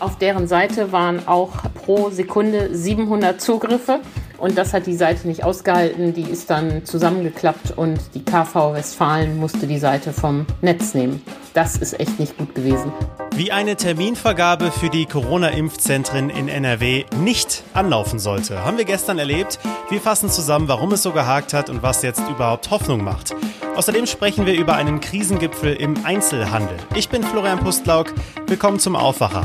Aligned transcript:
Auf 0.00 0.16
deren 0.16 0.48
Seite 0.48 0.92
waren 0.92 1.28
auch 1.28 1.50
pro 1.74 2.08
Sekunde 2.08 2.74
700 2.74 3.38
Zugriffe. 3.38 4.00
Und 4.38 4.56
das 4.56 4.72
hat 4.72 4.86
die 4.86 4.96
Seite 4.96 5.28
nicht 5.28 5.44
ausgehalten. 5.44 6.14
Die 6.14 6.22
ist 6.22 6.48
dann 6.48 6.86
zusammengeklappt 6.86 7.76
und 7.76 8.00
die 8.14 8.24
KV 8.24 8.72
Westfalen 8.72 9.36
musste 9.36 9.66
die 9.66 9.78
Seite 9.78 10.14
vom 10.14 10.46
Netz 10.62 10.94
nehmen. 10.94 11.22
Das 11.52 11.76
ist 11.76 12.00
echt 12.00 12.18
nicht 12.18 12.38
gut 12.38 12.54
gewesen. 12.54 12.90
Wie 13.34 13.52
eine 13.52 13.76
Terminvergabe 13.76 14.70
für 14.70 14.88
die 14.88 15.04
Corona-Impfzentren 15.04 16.30
in 16.30 16.48
NRW 16.48 17.04
nicht 17.18 17.62
anlaufen 17.74 18.18
sollte, 18.18 18.64
haben 18.64 18.78
wir 18.78 18.86
gestern 18.86 19.18
erlebt. 19.18 19.58
Wir 19.90 20.00
fassen 20.00 20.30
zusammen, 20.30 20.68
warum 20.68 20.92
es 20.92 21.02
so 21.02 21.12
gehakt 21.12 21.52
hat 21.52 21.68
und 21.68 21.82
was 21.82 22.00
jetzt 22.00 22.22
überhaupt 22.30 22.70
Hoffnung 22.70 23.04
macht. 23.04 23.34
Außerdem 23.76 24.06
sprechen 24.06 24.46
wir 24.46 24.54
über 24.54 24.74
einen 24.74 25.00
Krisengipfel 25.00 25.74
im 25.74 26.06
Einzelhandel. 26.06 26.78
Ich 26.94 27.10
bin 27.10 27.22
Florian 27.22 27.60
Pustlauk. 27.60 28.14
Willkommen 28.46 28.78
zum 28.78 28.96
Aufwacher. 28.96 29.44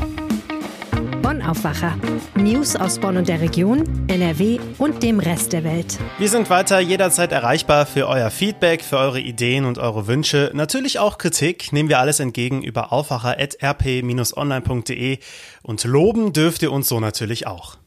Bonn 1.25 1.41
Aufwacher. 1.41 1.97
News 2.35 2.75
aus 2.75 2.99
Bonn 2.99 3.17
und 3.17 3.27
der 3.27 3.41
Region, 3.41 4.05
NRW 4.07 4.59
und 4.77 5.01
dem 5.01 5.19
Rest 5.19 5.53
der 5.53 5.63
Welt. 5.63 5.97
Wir 6.19 6.29
sind 6.29 6.51
weiter 6.51 6.79
jederzeit 6.79 7.31
erreichbar 7.31 7.87
für 7.87 8.07
euer 8.07 8.29
Feedback, 8.29 8.83
für 8.83 8.99
eure 8.99 9.19
Ideen 9.19 9.65
und 9.65 9.79
eure 9.79 10.05
Wünsche. 10.05 10.51
Natürlich 10.53 10.99
auch 10.99 11.17
Kritik. 11.17 11.73
Nehmen 11.73 11.89
wir 11.89 11.97
alles 11.97 12.19
entgegen 12.19 12.61
über 12.61 12.93
aufwacher.rp-online.de 12.93 15.17
und 15.63 15.83
loben 15.83 16.31
dürft 16.31 16.61
ihr 16.61 16.71
uns 16.71 16.87
so 16.87 16.99
natürlich 16.99 17.47
auch. 17.47 17.77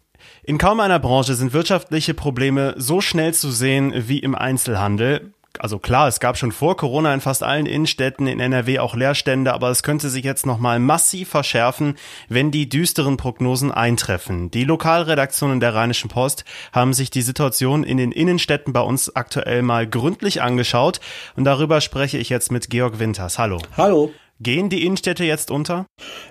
In 0.43 0.59
kaum 0.59 0.81
einer 0.81 0.99
Branche 0.99 1.37
sind 1.37 1.53
wirtschaftliche 1.53 2.15
Probleme 2.15 2.75
so 2.77 3.01
schnell 3.01 3.35
zu 3.35 3.53
sehen 3.53 3.93
wie 4.09 4.19
im 4.19 4.35
Einzelhandel 4.35 5.33
also 5.59 5.79
klar, 5.79 6.09
es 6.09 6.21
gab 6.21 6.37
schon 6.37 6.53
vor 6.53 6.77
Corona 6.77 7.13
in 7.13 7.21
fast 7.21 7.43
allen 7.43 7.67
Innenstädten 7.67 8.27
in 8.27 8.41
NRW 8.41 8.79
auch 8.79 8.95
Leerstände, 8.95 9.53
aber 9.53 9.71
es 9.71 9.83
könnte 9.83 10.09
sich 10.09 10.25
jetzt 10.25 10.47
nochmal 10.47 10.79
massiv 10.79 11.31
verschärfen, 11.31 11.97
wenn 12.29 12.51
die 12.51 12.69
düsteren 12.69 13.17
Prognosen 13.17 13.73
eintreffen. 13.73 14.51
Die 14.51 14.65
Lokalredaktionen 14.65 15.61
der 15.61 15.75
Rheinischen 15.75 16.11
Post 16.11 16.45
haben 16.73 16.93
sich 16.93 17.11
die 17.11 17.23
Situation 17.23 17.83
in 17.83 17.97
den 17.97 18.13
Innenstädten 18.13 18.73
bei 18.73 18.81
uns 18.81 19.15
aktuell 19.17 19.63
mal 19.63 19.87
gründlich 19.87 20.43
angeschaut 20.43 21.01
und 21.37 21.45
darüber 21.45 21.81
spreche 21.81 22.19
ich 22.19 22.29
jetzt 22.29 22.53
mit 22.53 22.71
Georg 22.71 22.99
Winters. 22.99 23.39
Hallo. 23.39 23.59
Hallo. 23.77 24.13
Gehen 24.41 24.69
die 24.69 24.87
Innenstädte 24.87 25.25
jetzt 25.25 25.51
unter? 25.51 25.87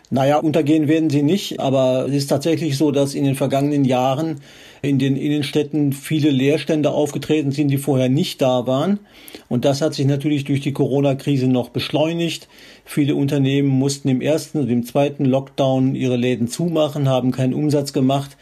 Naja, 0.10 0.38
untergehen 0.38 0.88
werden 0.88 1.10
sie 1.10 1.24
nicht, 1.24 1.60
aber 1.60 2.06
es 2.08 2.16
ist 2.16 2.28
tatsächlich 2.28 2.78
so, 2.78 2.92
dass 2.92 3.14
in 3.14 3.26
den 3.26 3.36
vergangenen 3.36 3.84
Jahren 3.84 4.40
in 4.82 4.98
den 4.98 5.18
Innenstädten 5.18 5.92
viele 5.92 6.30
Leerstände 6.30 6.92
aufgetreten 6.92 7.52
sind, 7.52 7.68
die 7.68 7.78
vorher 7.78 8.08
nicht 8.08 8.42
da 8.42 8.66
waren. 8.66 9.00
Und 9.50 9.66
das 9.66 9.82
hat 9.82 9.94
sich 9.94 10.06
natürlich 10.06 10.46
durch 10.46 10.62
die 10.62 10.72
Corona-Krise 10.72 11.48
noch 11.48 11.68
beschleunigt. 11.68 12.48
Viele 12.86 13.14
Unternehmen 13.16 13.68
mussten 13.68 14.08
im 14.08 14.22
ersten 14.22 14.60
und 14.60 14.70
im 14.70 14.86
zweiten 14.86 15.26
Lockdown 15.26 15.94
ihre 15.94 16.16
Läden 16.16 16.48
zumachen, 16.48 17.10
haben 17.10 17.32
keinen 17.32 17.54
Umsatz 17.54 17.92
gemacht. 17.92 18.38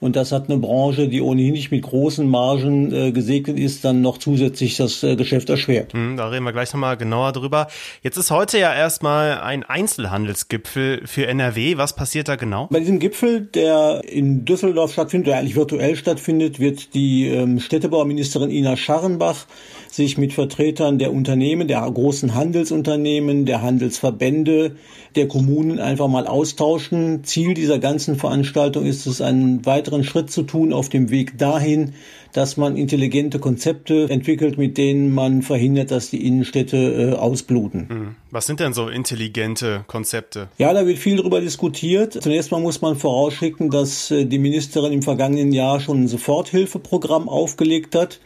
Und 0.00 0.16
das 0.16 0.32
hat 0.32 0.48
eine 0.48 0.58
Branche, 0.58 1.08
die 1.08 1.20
ohnehin 1.20 1.52
nicht 1.52 1.70
mit 1.70 1.82
großen 1.82 2.26
Margen 2.26 2.92
äh, 2.92 3.12
gesegnet 3.12 3.58
ist, 3.58 3.84
dann 3.84 4.00
noch 4.00 4.16
zusätzlich 4.18 4.76
das 4.76 5.02
äh, 5.02 5.14
Geschäft 5.14 5.50
erschwert. 5.50 5.92
Hm, 5.92 6.16
da 6.16 6.28
reden 6.28 6.44
wir 6.44 6.52
gleich 6.52 6.72
nochmal 6.72 6.96
genauer 6.96 7.32
drüber. 7.32 7.66
Jetzt 8.02 8.16
ist 8.16 8.30
heute 8.30 8.58
ja 8.58 8.74
erstmal 8.74 9.40
ein 9.40 9.62
Einzelhandelsgipfel 9.62 11.06
für 11.06 11.26
NRW. 11.26 11.76
Was 11.76 11.94
passiert 11.94 12.28
da 12.28 12.36
genau? 12.36 12.68
Bei 12.70 12.80
diesem 12.80 12.98
Gipfel, 12.98 13.42
der 13.42 14.02
in 14.06 14.46
Düsseldorf 14.46 14.92
stattfindet, 14.92 15.28
der 15.28 15.38
eigentlich 15.38 15.56
virtuell 15.56 15.96
stattfindet, 15.96 16.58
wird 16.58 16.94
die 16.94 17.28
ähm, 17.28 17.60
Städtebauministerin 17.60 18.50
Ina 18.50 18.76
Scharrenbach 18.76 19.46
sich 19.94 20.18
mit 20.18 20.32
Vertretern 20.32 20.98
der 20.98 21.12
Unternehmen, 21.12 21.68
der 21.68 21.80
großen 21.80 22.34
Handelsunternehmen, 22.34 23.46
der 23.46 23.62
Handelsverbände, 23.62 24.76
der 25.16 25.28
Kommunen 25.28 25.78
einfach 25.78 26.08
mal 26.08 26.26
austauschen. 26.26 27.24
Ziel 27.24 27.54
dieser 27.54 27.78
ganzen 27.78 28.16
Veranstaltung 28.16 28.86
ist 28.86 29.06
es, 29.06 29.20
einen 29.20 29.66
weiteren 29.66 30.04
Schritt 30.04 30.30
zu 30.30 30.42
tun 30.42 30.72
auf 30.72 30.88
dem 30.88 31.10
Weg 31.10 31.38
dahin, 31.38 31.94
dass 32.32 32.56
man 32.56 32.76
intelligente 32.76 33.38
Konzepte 33.38 34.08
entwickelt, 34.08 34.56
mit 34.56 34.78
denen 34.78 35.12
man 35.12 35.42
verhindert, 35.42 35.90
dass 35.90 36.10
die 36.10 36.24
Innenstädte 36.24 36.76
äh, 36.76 37.16
ausbluten. 37.16 37.88
Hm. 37.88 38.14
Was 38.30 38.46
sind 38.46 38.60
denn 38.60 38.72
so 38.72 38.88
intelligente 38.88 39.84
Konzepte? 39.88 40.48
Ja, 40.58 40.72
da 40.72 40.86
wird 40.86 40.98
viel 40.98 41.16
darüber 41.16 41.40
diskutiert. 41.40 42.22
Zunächst 42.22 42.52
mal 42.52 42.60
muss 42.60 42.80
man 42.80 42.96
vorausschicken, 42.96 43.70
dass 43.70 44.10
äh, 44.10 44.26
die 44.26 44.38
Ministerin 44.38 44.92
im 44.92 45.02
vergangenen 45.02 45.52
Jahr 45.52 45.80
schon 45.80 46.04
ein 46.04 46.08
Soforthilfeprogramm 46.08 47.28
aufgelegt 47.28 47.94
hat. 47.94 48.20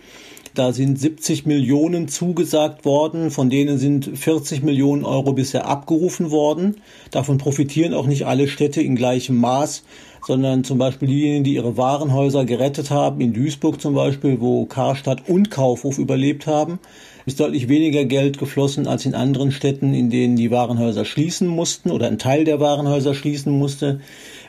Da 0.54 0.72
sind 0.72 1.00
70 1.00 1.46
Millionen 1.46 2.06
zugesagt 2.06 2.84
worden, 2.84 3.32
von 3.32 3.50
denen 3.50 3.76
sind 3.76 4.16
40 4.16 4.62
Millionen 4.62 5.04
Euro 5.04 5.32
bisher 5.32 5.66
abgerufen 5.66 6.30
worden. 6.30 6.76
Davon 7.10 7.38
profitieren 7.38 7.92
auch 7.92 8.06
nicht 8.06 8.24
alle 8.24 8.46
Städte 8.46 8.80
in 8.80 8.94
gleichem 8.94 9.36
Maß, 9.36 9.82
sondern 10.24 10.62
zum 10.62 10.78
Beispiel 10.78 11.08
diejenigen, 11.08 11.42
die 11.42 11.54
ihre 11.54 11.76
Warenhäuser 11.76 12.44
gerettet 12.44 12.90
haben, 12.90 13.20
in 13.20 13.32
Duisburg 13.32 13.80
zum 13.80 13.94
Beispiel, 13.94 14.40
wo 14.40 14.64
Karstadt 14.64 15.28
und 15.28 15.50
Kaufhof 15.50 15.98
überlebt 15.98 16.46
haben, 16.46 16.78
ist 17.26 17.40
deutlich 17.40 17.68
weniger 17.68 18.04
Geld 18.04 18.38
geflossen 18.38 18.86
als 18.86 19.06
in 19.06 19.14
anderen 19.14 19.50
Städten, 19.50 19.92
in 19.92 20.08
denen 20.08 20.36
die 20.36 20.52
Warenhäuser 20.52 21.04
schließen 21.04 21.48
mussten 21.48 21.90
oder 21.90 22.06
ein 22.06 22.18
Teil 22.18 22.44
der 22.44 22.60
Warenhäuser 22.60 23.14
schließen 23.14 23.52
musste. 23.58 24.00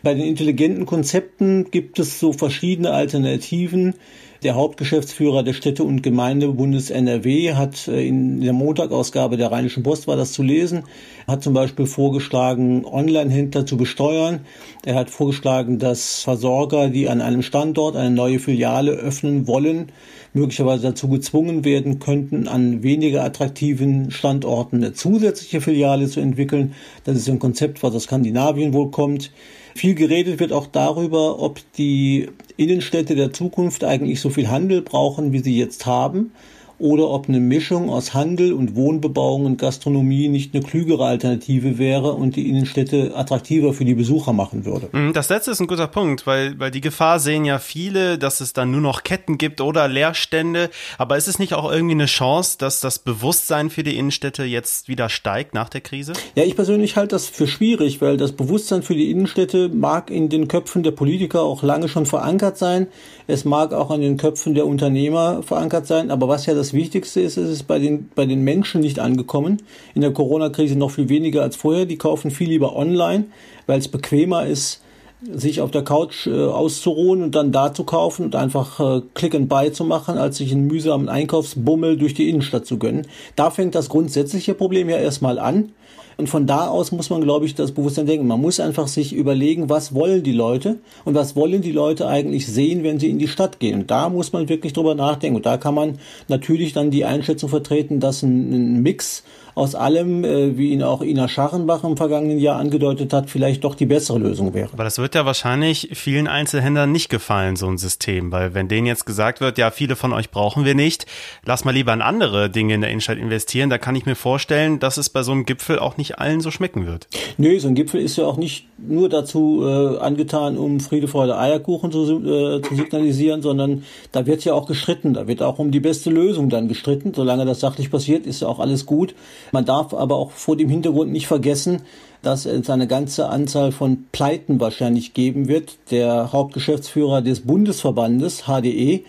Bei 0.04 0.14
den 0.14 0.26
intelligenten 0.26 0.86
Konzepten 0.86 1.72
gibt 1.72 1.98
es 1.98 2.20
so 2.20 2.32
verschiedene 2.32 2.92
Alternativen. 2.92 3.96
Der 4.44 4.56
Hauptgeschäftsführer 4.56 5.44
des 5.44 5.56
Städte- 5.56 5.84
und 5.84 6.04
Gemeindebundes 6.04 6.90
NRW 6.90 7.54
hat 7.54 7.88
äh, 7.88 8.06
in 8.06 8.42
der 8.42 8.54
Montagausgabe 8.54 9.38
der 9.38 9.52
Rheinischen 9.52 9.84
Post 9.84 10.08
war 10.08 10.18
das 10.18 10.34
zu 10.34 10.44
lesen, 10.44 10.84
hat 11.26 11.42
zum 11.42 11.54
Beispiel 11.54 11.86
vorgeschlagen, 11.86 12.86
Online-Händler 12.86 13.66
zu 13.66 13.78
besteuern. 13.78 14.42
Er 14.84 14.96
hat 14.96 15.10
vorgeschlagen, 15.10 15.80
dass 15.80 16.22
Versorger, 16.22 16.90
die 16.90 17.08
an 17.08 17.22
einem 17.22 17.42
Standort 17.42 17.96
eine 17.96 18.12
neue 18.14 18.40
Filiale 18.40 18.92
öffnen 18.92 19.48
wollen, 19.48 19.92
möglicherweise 20.34 20.84
dazu 20.84 21.08
gezwungen 21.08 21.64
werden 21.64 22.00
könnten, 22.00 22.48
an 22.48 22.84
weniger 22.84 23.24
attraktiven 23.24 24.12
Standorten 24.12 24.78
eine 24.78 24.94
zusätzliche 24.94 25.62
Filiale 25.62 26.08
zu 26.08 26.20
entwickeln. 26.20 26.74
Das 27.06 27.16
ist 27.16 27.30
ein 27.30 27.40
Konzept, 27.40 27.82
was 27.84 27.96
aus 27.96 28.04
Skandinavien 28.04 28.74
wohl 28.74 28.92
kommt. 28.92 29.32
Viel 29.76 29.94
geredet 29.94 30.40
wird 30.40 30.54
auch 30.54 30.68
darüber, 30.68 31.40
ob 31.40 31.60
die 31.74 32.30
Innenstädte 32.56 33.16
der 33.16 33.34
Zukunft 33.34 33.84
eigentlich 33.84 34.22
so 34.22 34.30
viel 34.30 34.48
Handel 34.48 34.82
brauchen, 34.82 35.34
wie 35.34 35.40
sie 35.40 35.58
jetzt 35.58 35.86
haben 35.86 36.32
oder 36.78 37.10
ob 37.10 37.30
eine 37.30 37.40
Mischung 37.40 37.90
aus 37.90 38.14
Handel 38.14 38.54
und 38.54 38.76
Wohnbebauung 38.76 39.46
und 39.46 39.58
Gastronomie 39.58 40.28
nicht 40.28 40.54
eine 40.54 40.64
klügere 40.64 41.06
Alternative 41.06 41.78
wäre 41.78 42.14
und 42.14 42.36
die 42.36 42.50
Innenstädte 42.50 43.14
attraktiver 43.16 43.74
für 43.74 43.86
die 43.86 43.94
Besucher 43.94 44.34
machen 44.34 44.66
würde. 44.66 44.90
Mhm, 44.92 45.14
das 45.14 45.30
letzte 45.30 45.52
ist 45.52 45.62
ein 45.62 45.68
guter 45.68 45.88
Punkt, 45.88 46.28
weil, 46.28 46.60
weil 46.60 46.72
die 46.72 46.82
Gefahr 46.82 47.20
sehen 47.20 47.46
ja 47.46 47.60
viele, 47.60 48.18
dass 48.18 48.42
es 48.42 48.54
dann 48.54 48.72
nur 48.72 48.82
noch 48.82 49.04
Ketten 49.04 49.38
gibt 49.38 49.62
oder 49.62 49.88
Leerstände. 49.88 50.70
Aber 50.98 51.18
ist 51.18 51.28
es 51.28 51.40
nicht 51.40 51.54
auch 51.54 51.72
irgendwie 51.72 51.94
eine 51.94 52.06
Chance, 52.06 52.58
dass 52.58 52.80
das 52.80 53.00
Bewusstsein 53.00 53.70
für 53.70 53.84
die 53.84 53.98
Innenstädte 53.98 54.44
jetzt 54.44 54.88
wieder 54.88 55.10
steigt 55.10 55.54
nach 55.54 55.70
der 55.70 55.82
Krise? 55.82 56.14
Ja, 56.36 56.44
ich 56.44 56.56
persönlich 56.56 56.98
halte 56.98 57.16
das 57.16 57.28
für 57.28 57.48
schwierig, 57.48 58.02
weil 58.02 58.18
das 58.18 58.34
Bewusstsein 58.34 58.84
für 58.84 58.96
die 58.96 59.12
Innenstädte 59.12 59.70
mag 59.70 60.10
in 60.10 60.30
den 60.30 60.48
Köpfen 60.48 60.84
der 60.84 60.92
Politiker 60.92 61.42
auch 61.42 61.64
lange 61.64 61.88
schon 61.88 62.06
verankert 62.06 62.58
sein. 62.58 62.88
Es 63.28 63.46
mag 63.46 63.74
auch 63.74 63.90
an 63.92 64.02
den 64.02 64.18
Köpfen 64.18 64.54
der 64.54 64.68
Unternehmer 64.68 65.42
verankert 65.42 65.88
sein. 65.88 66.12
Aber 66.12 66.28
was 66.28 66.46
ja 66.46 66.54
das 66.54 66.65
das 66.66 66.74
Wichtigste 66.74 67.22
ist, 67.22 67.38
ist 67.38 67.50
es 67.50 67.64
bei 67.64 67.78
den, 67.78 68.10
bei 68.16 68.26
den 68.26 68.44
Menschen 68.44 68.82
nicht 68.82 69.00
angekommen. 69.00 69.62
In 69.94 70.02
der 70.02 70.12
Corona-Krise 70.12 70.76
noch 70.76 70.92
viel 70.92 71.10
weniger 71.10 71.44
als 71.44 71.56
vorher. 71.56 71.86
Die 71.86 71.98
kaufen 71.98 72.32
viel 72.32 72.50
lieber 72.50 72.76
online, 72.76 73.26
weil 73.68 73.78
es 73.78 73.88
bequemer 73.88 74.48
ist, 74.48 74.82
sich 75.22 75.62
auf 75.62 75.70
der 75.70 75.84
Couch 75.84 76.26
äh, 76.26 76.32
auszuruhen 76.32 77.22
und 77.22 77.36
dann 77.36 77.52
da 77.52 77.74
zu 77.74 77.84
kaufen 77.84 78.26
und 78.26 78.36
einfach 78.36 78.80
äh, 78.80 79.02
Click 79.14 79.36
and 79.36 79.48
Buy 79.48 79.72
zu 79.72 79.84
machen, 79.84 80.18
als 80.18 80.38
sich 80.38 80.52
einen 80.52 80.66
mühsamen 80.66 81.08
Einkaufsbummel 81.08 81.98
durch 81.98 82.16
die 82.16 82.30
Innenstadt 82.30 82.66
zu 82.66 82.80
gönnen. 82.80 83.08
Da 83.36 83.52
fängt 83.52 83.76
das 83.76 83.90
grundsätzliche 83.90 84.56
Problem 84.56 84.90
ja 84.90 84.98
erstmal 84.98 85.38
an. 85.38 85.72
Und 86.18 86.30
von 86.30 86.48
da 86.48 86.68
aus 86.68 86.92
muss 86.92 87.10
man, 87.10 87.22
glaube 87.22 87.46
ich, 87.46 87.56
das 87.56 87.72
Bewusstsein 87.72 88.06
denken. 88.06 88.28
Man 88.28 88.42
muss 88.42 88.60
einfach 88.60 88.88
sich 88.88 89.14
überlegen, 89.14 89.70
was 89.70 89.94
wollen 89.94 90.24
die 90.24 90.32
Leute 90.32 90.78
und 91.04 91.16
was 91.16 91.36
wollen 91.36 91.62
die 91.62 91.72
Leute 91.72 92.08
eigentlich 92.08 92.48
sehen, 92.48 92.84
wenn 92.84 93.00
sie 93.00 93.10
in 93.10 93.20
die 93.20 93.28
Stadt 93.28 93.60
gehen. 93.60 93.82
Und 93.82 93.92
da 93.92 94.10
muss 94.10 94.32
man 94.32 94.50
wirklich 94.50 94.74
drüber 94.74 94.96
nachdenken. 94.96 95.38
Und 95.38 95.46
da 95.46 95.58
kann 95.58 95.76
man 95.76 96.00
natürlich 96.28 96.74
dann 96.74 96.92
die 96.92 97.06
Einschätzung 97.06 97.50
vertreten, 97.50 98.00
dass 98.00 98.24
ein, 98.24 98.52
ein 98.52 98.82
Mix 98.82 99.24
aus 99.56 99.74
allem, 99.74 100.26
äh, 100.26 100.58
wie 100.58 100.72
ihn 100.72 100.84
auch 100.84 101.02
Ina 101.02 101.30
Scharrenbach 101.30 101.86
im 101.86 101.96
vergangenen 101.96 102.40
Jahr 102.40 102.60
angedeutet 102.60 103.14
hat, 103.14 103.30
vielleicht 103.30 103.64
doch 103.64 103.74
die 103.74 103.86
bessere 103.86 104.20
Lösung 104.20 104.54
wäre. 104.54 104.70
Aber 104.74 104.84
das 104.84 104.98
wird 104.98 105.16
ja 105.16 105.26
wahrscheinlich 105.26 105.90
vielen 105.94 106.28
Einzelhändlern 106.28 106.92
nicht 106.92 107.10
gefallen, 107.10 107.56
so 107.56 107.68
ein 107.68 107.78
System, 107.78 108.34
weil 108.34 108.54
wenn 108.54 108.68
denen 108.68 108.86
jetzt 108.86 109.06
gesagt 109.06 109.40
wird, 109.40 109.58
ja, 109.58 109.72
viele 109.72 109.96
von 109.96 110.12
euch 110.12 110.30
brauchen 110.30 110.66
wir 110.66 110.76
nicht, 110.76 111.06
lass 111.46 111.64
mal 111.64 111.72
lieber 111.72 111.94
in 111.94 112.02
andere 112.02 112.50
Dinge 112.50 112.74
in 112.74 112.82
der 112.82 112.90
Innenstadt 112.90 113.18
investieren, 113.18 113.70
da 113.70 113.78
kann 113.78 113.96
ich 113.96 114.06
mir 114.06 114.16
vorstellen, 114.16 114.80
dass 114.80 114.98
es 114.98 115.10
bei 115.10 115.24
so 115.24 115.32
einem 115.32 115.46
Gipfel 115.46 115.80
auch 115.80 115.96
nicht 115.96 116.20
allen 116.20 116.42
so 116.42 116.52
schmecken 116.52 116.86
wird. 116.86 117.08
Nö, 117.38 117.58
so 117.60 117.70
ein 117.70 117.76
Gipfel 117.76 118.02
ist 118.02 118.18
ja 118.18 118.26
auch 118.26 118.38
nicht 118.38 118.68
nur 118.78 119.08
dazu 119.08 119.64
äh, 119.66 120.00
angetan, 120.00 120.58
um 120.58 120.82
Friede, 120.82 121.08
Freude, 121.08 121.38
Eierkuchen 121.38 121.94
zu, 121.94 122.02
äh, 122.02 122.62
zu 122.62 122.76
signalisieren, 122.76 123.42
sondern 123.42 123.84
da 124.12 124.26
wird 124.26 124.44
ja 124.44 124.54
auch 124.54 124.66
gestritten, 124.66 125.14
da 125.14 125.28
wird 125.28 125.42
auch 125.42 125.60
um 125.60 125.72
die 125.72 125.80
beste 125.80 126.10
Lösung 126.10 126.50
dann 126.50 126.68
gestritten. 126.68 127.14
Solange 127.14 127.46
das 127.46 127.62
sachlich 127.62 127.90
passiert, 127.90 128.26
ist 128.26 128.42
ja 128.42 128.50
auch 128.50 128.60
alles 128.60 128.86
gut. 128.86 129.16
Man 129.52 129.66
darf 129.66 129.94
aber 129.94 130.16
auch 130.16 130.32
vor 130.32 130.58
dem 130.58 130.70
Hintergrund 130.70 131.12
nicht 131.12 131.28
vergessen, 131.28 131.82
dass 132.22 132.46
es 132.46 132.70
eine 132.70 132.88
ganze 132.88 133.30
Anzahl 133.30 133.72
von 133.72 134.06
Pleiten 134.12 134.60
wahrscheinlich 134.60 135.14
geben 135.14 135.48
wird. 135.48 135.78
Der 135.92 136.32
Hauptgeschäftsführer 136.32 137.22
des 137.22 137.42
Bundesverbandes 137.42 138.46
HDE 138.46 139.04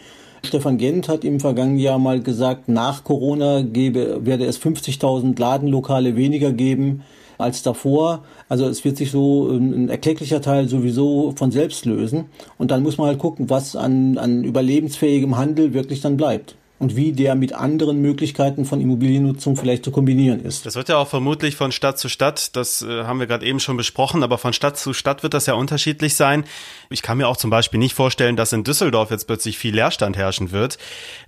Stefan 0.47 0.79
Gent 0.79 1.09
hat 1.09 1.25
im 1.25 1.41
vergangenen 1.41 1.79
Jahr 1.79 1.99
mal 1.99 2.23
gesagt, 2.23 2.69
nach 2.69 3.05
Corona 3.05 3.63
gebe, 3.63 4.25
werde 4.25 4.47
es 4.47 4.61
50.000 4.61 5.39
Ladenlokale 5.39 6.15
weniger 6.15 6.53
geben 6.53 7.03
als 7.37 7.63
davor. 7.63 8.25
Also 8.49 8.67
es 8.67 8.85
wird 8.85 8.97
sich 8.97 9.11
so 9.11 9.49
ein 9.49 9.89
erklecklicher 9.89 10.41
Teil 10.41 10.69
sowieso 10.69 11.33
von 11.37 11.51
selbst 11.51 11.85
lösen. 11.85 12.27
Und 12.59 12.71
dann 12.71 12.83
muss 12.83 12.97
man 12.97 13.09
halt 13.09 13.19
gucken, 13.19 13.51
was 13.51 13.77
an, 13.77 14.19
an 14.19 14.45
überlebensfähigem 14.45 15.37
Handel 15.37 15.75
wirklich 15.75 16.01
dann 16.01 16.17
bleibt 16.17 16.57
und 16.79 16.97
wie 16.97 17.13
der 17.13 17.35
mit 17.35 17.53
anderen 17.53 18.01
Möglichkeiten 18.01 18.65
von 18.65 18.81
Immobiliennutzung 18.81 19.57
vielleicht 19.57 19.85
zu 19.85 19.91
kombinieren 19.91 20.45
ist. 20.45 20.67
Das 20.67 20.77
wird 20.77 20.89
ja 20.89 20.99
auch 20.99 21.09
vermutlich 21.09 21.57
von 21.57 21.73
Stadt 21.73 21.99
zu 21.99 22.09
Stadt, 22.09 22.55
das 22.57 22.83
äh, 22.83 23.05
haben 23.05 23.19
wir 23.19 23.27
gerade 23.27 23.47
eben 23.47 23.61
schon 23.61 23.77
besprochen, 23.77 24.23
aber 24.23 24.37
von 24.39 24.53
Stadt 24.53 24.77
zu 24.77 24.93
Stadt 24.93 25.23
wird 25.23 25.35
das 25.35 25.47
ja 25.47 25.55
unterschiedlich 25.55 26.15
sein. 26.15 26.45
Ich 26.91 27.03
kann 27.03 27.19
mir 27.19 27.29
auch 27.29 27.37
zum 27.37 27.51
Beispiel 27.51 27.79
nicht 27.79 27.95
vorstellen, 27.95 28.37
dass 28.37 28.53
in 28.53 28.65
Düsseldorf 28.65 29.11
jetzt 29.11 29.27
plötzlich 29.27 29.59
viel 29.59 29.75
Leerstand 29.75 30.17
herrschen 30.17 30.53
wird, 30.53 30.77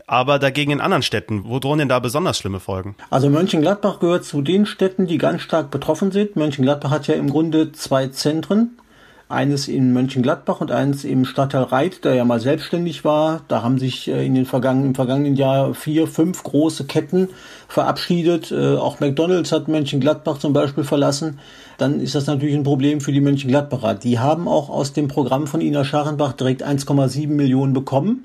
aber 0.07 0.39
dagegen 0.39 0.73
in 0.73 0.81
anderen 0.81 1.03
Städten. 1.03 1.45
Wo 1.45 1.59
drohen 1.59 1.79
denn 1.79 1.89
da 1.89 1.99
besonders 1.99 2.39
schlimme 2.39 2.61
Folgen? 2.61 2.95
Also 3.11 3.31
Mönchengladbach 3.31 4.01
gehört 4.01 4.25
zu 4.25 4.43
den 4.43 4.67
Städten, 4.67 5.07
die 5.07 5.19
ganz 5.19 5.43
stark 5.43 5.71
betroffen 5.71 6.13
sind. 6.13 6.37
Mönchengladbach 6.37 6.91
hat 6.91 7.07
ja 7.07 7.15
im 7.15 7.31
Grunde 7.31 7.73
zwei 7.73 8.09
Zentren 8.09 8.79
eines 9.29 9.69
in 9.69 9.93
Mönchengladbach 9.93 10.61
und 10.61 10.71
eines 10.71 11.05
im 11.05 11.25
Stadtteil 11.25 11.65
Reit, 11.65 12.05
der 12.05 12.15
ja 12.15 12.25
mal 12.25 12.41
selbstständig 12.41 13.05
war. 13.05 13.43
Da 13.49 13.63
haben 13.63 13.79
sich 13.79 14.09
äh, 14.09 14.25
in 14.25 14.35
den 14.35 14.47
vergangenen, 14.47 14.89
im 14.89 14.95
vergangenen 14.95 15.37
Jahr 15.37 15.75
vier, 15.75 16.07
fünf 16.07 16.43
große 16.43 16.85
Ketten 16.85 17.29
verabschiedet. 17.69 18.51
Äh, 18.51 18.77
auch 18.77 19.01
McDonalds 19.01 19.53
hat 19.53 19.69
Mönchengladbach 19.69 20.39
zum 20.39 20.53
Beispiel 20.53 20.85
verlassen. 20.85 21.39
Dann 21.77 22.01
ist 22.01 22.15
das 22.15 22.27
natürlich 22.27 22.55
ein 22.55 22.63
Problem 22.63 23.01
für 23.01 23.13
die 23.13 23.21
Mönchengladbacher. 23.21 23.95
Die 23.95 24.19
haben 24.19 24.49
auch 24.49 24.71
aus 24.71 24.95
dem 24.95 25.09
Programm 25.09 25.47
von 25.47 25.61
Ina 25.61 25.85
Scharrenbach 25.85 26.33
direkt 26.33 26.65
1,7 26.67 27.29
Millionen 27.29 27.75
bekommen 27.75 28.25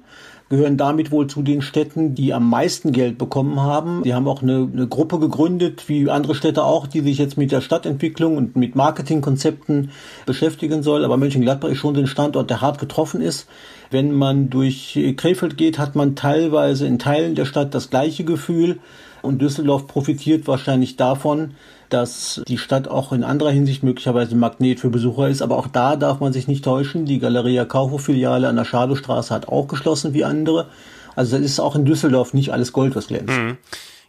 gehören 0.53 0.77
damit 0.77 1.09
wohl 1.09 1.25
zu 1.25 1.41
den 1.41 1.63
Städten, 1.63 2.13
die 2.13 2.31
am 2.31 2.47
meisten 2.47 2.91
Geld 2.91 3.17
bekommen 3.17 3.59
haben. 3.59 4.03
Die 4.03 4.13
haben 4.13 4.27
auch 4.27 4.43
eine, 4.43 4.69
eine 4.71 4.87
Gruppe 4.87 5.17
gegründet, 5.17 5.89
wie 5.89 6.07
andere 6.11 6.35
Städte 6.35 6.63
auch, 6.63 6.85
die 6.85 7.01
sich 7.01 7.17
jetzt 7.17 7.37
mit 7.37 7.51
der 7.51 7.61
Stadtentwicklung 7.61 8.37
und 8.37 8.55
mit 8.55 8.75
Marketingkonzepten 8.75 9.89
beschäftigen 10.27 10.83
soll. 10.83 11.05
Aber 11.05 11.17
Mönchengladbach 11.17 11.69
ist 11.69 11.79
schon 11.79 11.97
ein 11.97 12.05
Standort, 12.05 12.51
der 12.51 12.61
hart 12.61 12.77
getroffen 12.77 13.19
ist. 13.19 13.47
Wenn 13.89 14.11
man 14.11 14.51
durch 14.51 14.99
Krefeld 15.17 15.57
geht, 15.57 15.79
hat 15.79 15.95
man 15.95 16.15
teilweise 16.15 16.85
in 16.85 16.99
Teilen 16.99 17.33
der 17.33 17.45
Stadt 17.45 17.73
das 17.73 17.89
gleiche 17.89 18.23
Gefühl. 18.23 18.77
Und 19.23 19.41
Düsseldorf 19.41 19.87
profitiert 19.87 20.47
wahrscheinlich 20.47 20.97
davon, 20.97 21.55
dass 21.89 22.41
die 22.47 22.57
Stadt 22.57 22.87
auch 22.87 23.13
in 23.13 23.23
anderer 23.23 23.51
Hinsicht 23.51 23.81
möglicherweise 23.81 24.35
Magnet 24.35 24.79
für 24.79 24.89
Besucher 24.89 25.29
ist. 25.29 25.41
Aber 25.41 25.57
auch 25.57 25.67
da 25.67 25.95
darf 25.95 26.19
man 26.19 26.33
sich 26.33 26.47
nicht 26.47 26.63
täuschen. 26.63 27.05
Die 27.05 27.19
Galeria 27.19 27.65
Kaufhof-Filiale 27.65 28.47
an 28.47 28.57
der 28.57 28.65
Schadowstraße 28.65 29.33
hat 29.33 29.47
auch 29.47 29.67
geschlossen 29.67 30.13
wie 30.13 30.25
andere. 30.25 30.67
Also 31.15 31.37
das 31.37 31.45
ist 31.45 31.59
auch 31.59 31.75
in 31.75 31.85
Düsseldorf 31.85 32.33
nicht 32.33 32.51
alles 32.51 32.73
Gold, 32.73 32.95
was 32.95 33.07
glänzt. 33.07 33.37
Mhm. 33.37 33.57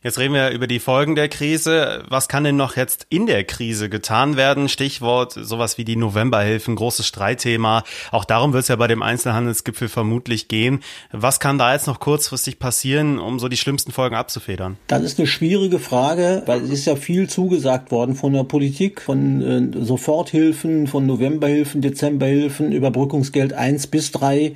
Jetzt 0.04 0.18
reden 0.18 0.34
wir 0.34 0.50
über 0.50 0.66
die 0.66 0.80
Folgen 0.80 1.14
der 1.14 1.30
Krise. 1.30 2.04
Was 2.10 2.28
kann 2.28 2.44
denn 2.44 2.56
noch 2.56 2.76
jetzt 2.76 3.06
in 3.08 3.24
der 3.24 3.42
Krise 3.42 3.88
getan 3.88 4.36
werden? 4.36 4.68
Stichwort 4.68 5.32
sowas 5.32 5.78
wie 5.78 5.86
die 5.86 5.96
Novemberhilfen, 5.96 6.76
großes 6.76 7.06
Streitthema. 7.06 7.84
Auch 8.12 8.26
darum 8.26 8.52
wird 8.52 8.64
es 8.64 8.68
ja 8.68 8.76
bei 8.76 8.86
dem 8.86 9.02
Einzelhandelsgipfel 9.02 9.88
vermutlich 9.88 10.48
gehen. 10.48 10.80
Was 11.10 11.40
kann 11.40 11.56
da 11.56 11.72
jetzt 11.72 11.86
noch 11.86 12.00
kurzfristig 12.00 12.58
passieren, 12.58 13.18
um 13.18 13.38
so 13.38 13.48
die 13.48 13.56
schlimmsten 13.56 13.92
Folgen 13.92 14.14
abzufedern? 14.14 14.76
Das 14.88 15.02
ist 15.02 15.18
eine 15.18 15.26
schwierige 15.26 15.78
Frage, 15.78 16.42
weil 16.44 16.60
es 16.60 16.68
ist 16.68 16.84
ja 16.84 16.96
viel 16.96 17.26
zugesagt 17.30 17.90
worden 17.90 18.14
von 18.14 18.34
der 18.34 18.44
Politik, 18.44 19.00
von 19.00 19.72
äh, 19.72 19.86
Soforthilfen, 19.86 20.86
von 20.86 21.06
Novemberhilfen, 21.06 21.80
Dezemberhilfen, 21.80 22.72
Überbrückungsgeld 22.72 23.54
1 23.54 23.86
bis 23.86 24.12
3 24.12 24.54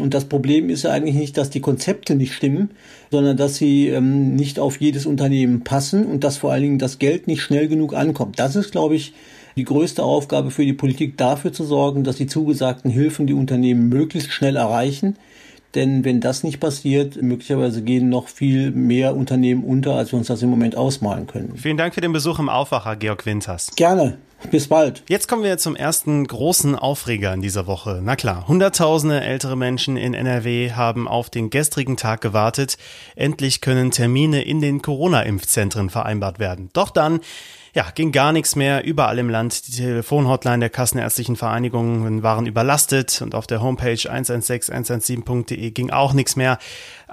und 0.00 0.12
das 0.12 0.24
Problem 0.24 0.70
ist 0.70 0.82
ja 0.82 0.90
eigentlich 0.90 1.14
nicht, 1.14 1.36
dass 1.36 1.50
die 1.50 1.60
Konzepte 1.60 2.16
nicht 2.16 2.34
stimmen, 2.34 2.70
sondern 3.10 3.36
dass 3.36 3.56
sie 3.56 3.88
ähm, 3.88 4.34
nicht 4.34 4.58
auf 4.58 4.80
jedes 4.80 5.06
Unternehmen 5.06 5.62
passen 5.62 6.04
und 6.06 6.24
dass 6.24 6.36
vor 6.36 6.52
allen 6.52 6.62
Dingen 6.62 6.78
das 6.78 6.98
Geld 6.98 7.28
nicht 7.28 7.42
schnell 7.42 7.68
genug 7.68 7.94
ankommt. 7.94 8.38
Das 8.38 8.56
ist, 8.56 8.72
glaube 8.72 8.96
ich, 8.96 9.12
die 9.56 9.64
größte 9.64 10.02
Aufgabe 10.02 10.50
für 10.50 10.64
die 10.64 10.72
Politik, 10.72 11.16
dafür 11.16 11.52
zu 11.52 11.64
sorgen, 11.64 12.02
dass 12.02 12.16
die 12.16 12.26
zugesagten 12.26 12.90
Hilfen 12.90 13.28
die 13.28 13.34
Unternehmen 13.34 13.88
möglichst 13.88 14.32
schnell 14.32 14.56
erreichen. 14.56 15.16
Denn 15.74 16.04
wenn 16.04 16.20
das 16.20 16.44
nicht 16.44 16.60
passiert, 16.60 17.20
möglicherweise 17.20 17.82
gehen 17.82 18.08
noch 18.08 18.28
viel 18.28 18.70
mehr 18.70 19.16
Unternehmen 19.16 19.64
unter, 19.64 19.94
als 19.94 20.12
wir 20.12 20.18
uns 20.18 20.28
das 20.28 20.42
im 20.42 20.50
Moment 20.50 20.76
ausmalen 20.76 21.26
können. 21.26 21.56
Vielen 21.56 21.76
Dank 21.76 21.94
für 21.94 22.00
den 22.00 22.12
Besuch 22.12 22.38
im 22.38 22.48
Aufwacher, 22.48 22.96
Georg 22.96 23.26
Winters. 23.26 23.70
Gerne. 23.76 24.18
Bis 24.50 24.68
bald. 24.68 25.02
Jetzt 25.08 25.26
kommen 25.26 25.42
wir 25.42 25.56
zum 25.56 25.74
ersten 25.74 26.26
großen 26.26 26.76
Aufreger 26.76 27.32
in 27.32 27.40
dieser 27.40 27.66
Woche. 27.66 28.00
Na 28.02 28.14
klar, 28.14 28.46
Hunderttausende 28.46 29.22
ältere 29.22 29.56
Menschen 29.56 29.96
in 29.96 30.12
NRW 30.12 30.72
haben 30.72 31.08
auf 31.08 31.30
den 31.30 31.48
gestrigen 31.50 31.96
Tag 31.96 32.20
gewartet. 32.20 32.76
Endlich 33.16 33.62
können 33.62 33.90
Termine 33.90 34.42
in 34.42 34.60
den 34.60 34.82
Corona-Impfzentren 34.82 35.88
vereinbart 35.88 36.38
werden. 36.38 36.68
Doch 36.74 36.90
dann 36.90 37.20
ja, 37.74 37.90
ging 37.92 38.12
gar 38.12 38.32
nichts 38.32 38.54
mehr. 38.54 38.84
Überall 38.84 39.18
im 39.18 39.28
Land. 39.28 39.66
Die 39.66 39.72
Telefonhotline 39.72 40.60
der 40.60 40.70
Kassenärztlichen 40.70 41.34
Vereinigungen 41.34 42.22
waren 42.22 42.46
überlastet 42.46 43.20
und 43.20 43.34
auf 43.34 43.48
der 43.48 43.62
Homepage 43.62 43.94
116.117.de 43.94 45.70
ging 45.72 45.90
auch 45.90 46.12
nichts 46.12 46.36
mehr. 46.36 46.58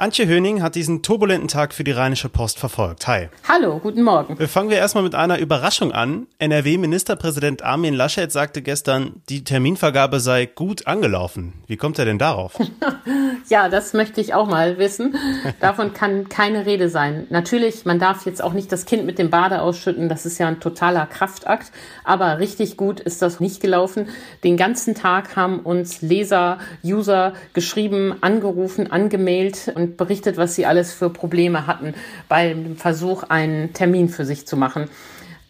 Antje 0.01 0.25
Höning 0.25 0.63
hat 0.63 0.73
diesen 0.73 1.03
turbulenten 1.03 1.47
Tag 1.47 1.75
für 1.75 1.83
die 1.83 1.91
Rheinische 1.91 2.27
Post 2.27 2.57
verfolgt. 2.57 3.05
Hi. 3.05 3.29
Hallo, 3.47 3.77
guten 3.77 4.01
Morgen. 4.01 4.35
Fangen 4.47 4.71
wir 4.71 4.77
erstmal 4.77 5.03
mit 5.03 5.13
einer 5.13 5.37
Überraschung 5.37 5.91
an. 5.91 6.25
NRW-Ministerpräsident 6.39 7.61
Armin 7.61 7.93
Laschet 7.93 8.31
sagte 8.31 8.63
gestern, 8.63 9.21
die 9.29 9.43
Terminvergabe 9.43 10.19
sei 10.19 10.47
gut 10.47 10.87
angelaufen. 10.87 11.53
Wie 11.67 11.77
kommt 11.77 11.99
er 11.99 12.05
denn 12.05 12.17
darauf? 12.17 12.57
ja, 13.49 13.69
das 13.69 13.93
möchte 13.93 14.21
ich 14.21 14.33
auch 14.33 14.47
mal 14.47 14.79
wissen. 14.79 15.15
Davon 15.59 15.93
kann 15.93 16.29
keine 16.29 16.65
Rede 16.65 16.89
sein. 16.89 17.27
Natürlich, 17.29 17.85
man 17.85 17.99
darf 17.99 18.25
jetzt 18.25 18.43
auch 18.43 18.53
nicht 18.53 18.71
das 18.71 18.87
Kind 18.87 19.05
mit 19.05 19.19
dem 19.19 19.29
Bade 19.29 19.61
ausschütten. 19.61 20.09
Das 20.09 20.25
ist 20.25 20.39
ja 20.39 20.47
ein 20.47 20.59
totaler 20.59 21.05
Kraftakt. 21.05 21.71
Aber 22.03 22.39
richtig 22.39 22.75
gut 22.75 22.99
ist 22.99 23.21
das 23.21 23.39
nicht 23.39 23.61
gelaufen. 23.61 24.09
Den 24.43 24.57
ganzen 24.57 24.95
Tag 24.95 25.35
haben 25.35 25.59
uns 25.59 26.01
Leser, 26.01 26.57
User 26.83 27.33
geschrieben, 27.53 28.15
angerufen, 28.21 28.91
angemailt 28.91 29.71
und 29.75 29.90
berichtet, 29.97 30.37
was 30.37 30.55
sie 30.55 30.65
alles 30.65 30.93
für 30.93 31.09
Probleme 31.09 31.67
hatten 31.67 31.93
beim 32.29 32.75
Versuch, 32.75 33.23
einen 33.23 33.73
Termin 33.73 34.09
für 34.09 34.25
sich 34.25 34.47
zu 34.47 34.57
machen. 34.57 34.89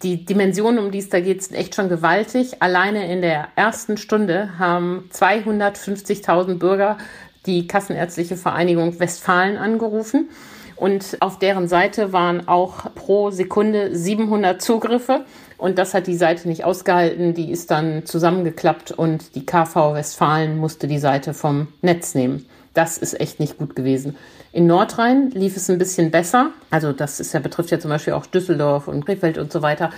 Die 0.03 0.25
Dimensionen, 0.25 0.83
um 0.83 0.91
die 0.91 0.97
es 0.97 1.09
da 1.09 1.19
geht, 1.19 1.43
sind 1.43 1.55
echt 1.55 1.75
schon 1.75 1.87
gewaltig. 1.87 2.61
Alleine 2.61 3.11
in 3.11 3.21
der 3.21 3.49
ersten 3.55 3.97
Stunde 3.97 4.57
haben 4.57 5.09
250.000 5.13 6.55
Bürger 6.55 6.97
die 7.45 7.67
Kassenärztliche 7.67 8.35
Vereinigung 8.35 8.99
Westfalen 8.99 9.57
angerufen. 9.57 10.29
Und 10.75 11.17
auf 11.19 11.37
deren 11.37 11.67
Seite 11.67 12.11
waren 12.11 12.47
auch 12.47 12.95
pro 12.95 13.29
Sekunde 13.29 13.95
700 13.95 14.59
Zugriffe. 14.59 15.25
Und 15.59 15.77
das 15.77 15.93
hat 15.93 16.07
die 16.07 16.15
Seite 16.15 16.47
nicht 16.47 16.63
ausgehalten. 16.63 17.35
Die 17.35 17.51
ist 17.51 17.69
dann 17.69 18.03
zusammengeklappt 18.03 18.91
und 18.91 19.35
die 19.35 19.45
KV 19.45 19.93
Westfalen 19.93 20.57
musste 20.57 20.87
die 20.87 20.97
Seite 20.97 21.35
vom 21.35 21.67
Netz 21.83 22.15
nehmen. 22.15 22.47
Das 22.73 22.97
ist 22.97 23.19
echt 23.19 23.39
nicht 23.39 23.57
gut 23.57 23.75
gewesen. 23.75 24.15
In 24.53 24.65
Nordrhein 24.65 25.29
lief 25.31 25.57
es 25.57 25.69
ein 25.69 25.77
bisschen 25.77 26.11
besser. 26.11 26.51
Also 26.69 26.93
das 26.93 27.19
ist 27.19 27.33
ja, 27.33 27.39
betrifft 27.39 27.71
ja 27.71 27.79
zum 27.79 27.89
Beispiel 27.89 28.13
auch 28.13 28.25
Düsseldorf 28.25 28.87
und 28.87 29.05
Krefeld 29.05 29.37
und 29.37 29.51
so 29.51 29.61
weiter. 29.61 29.91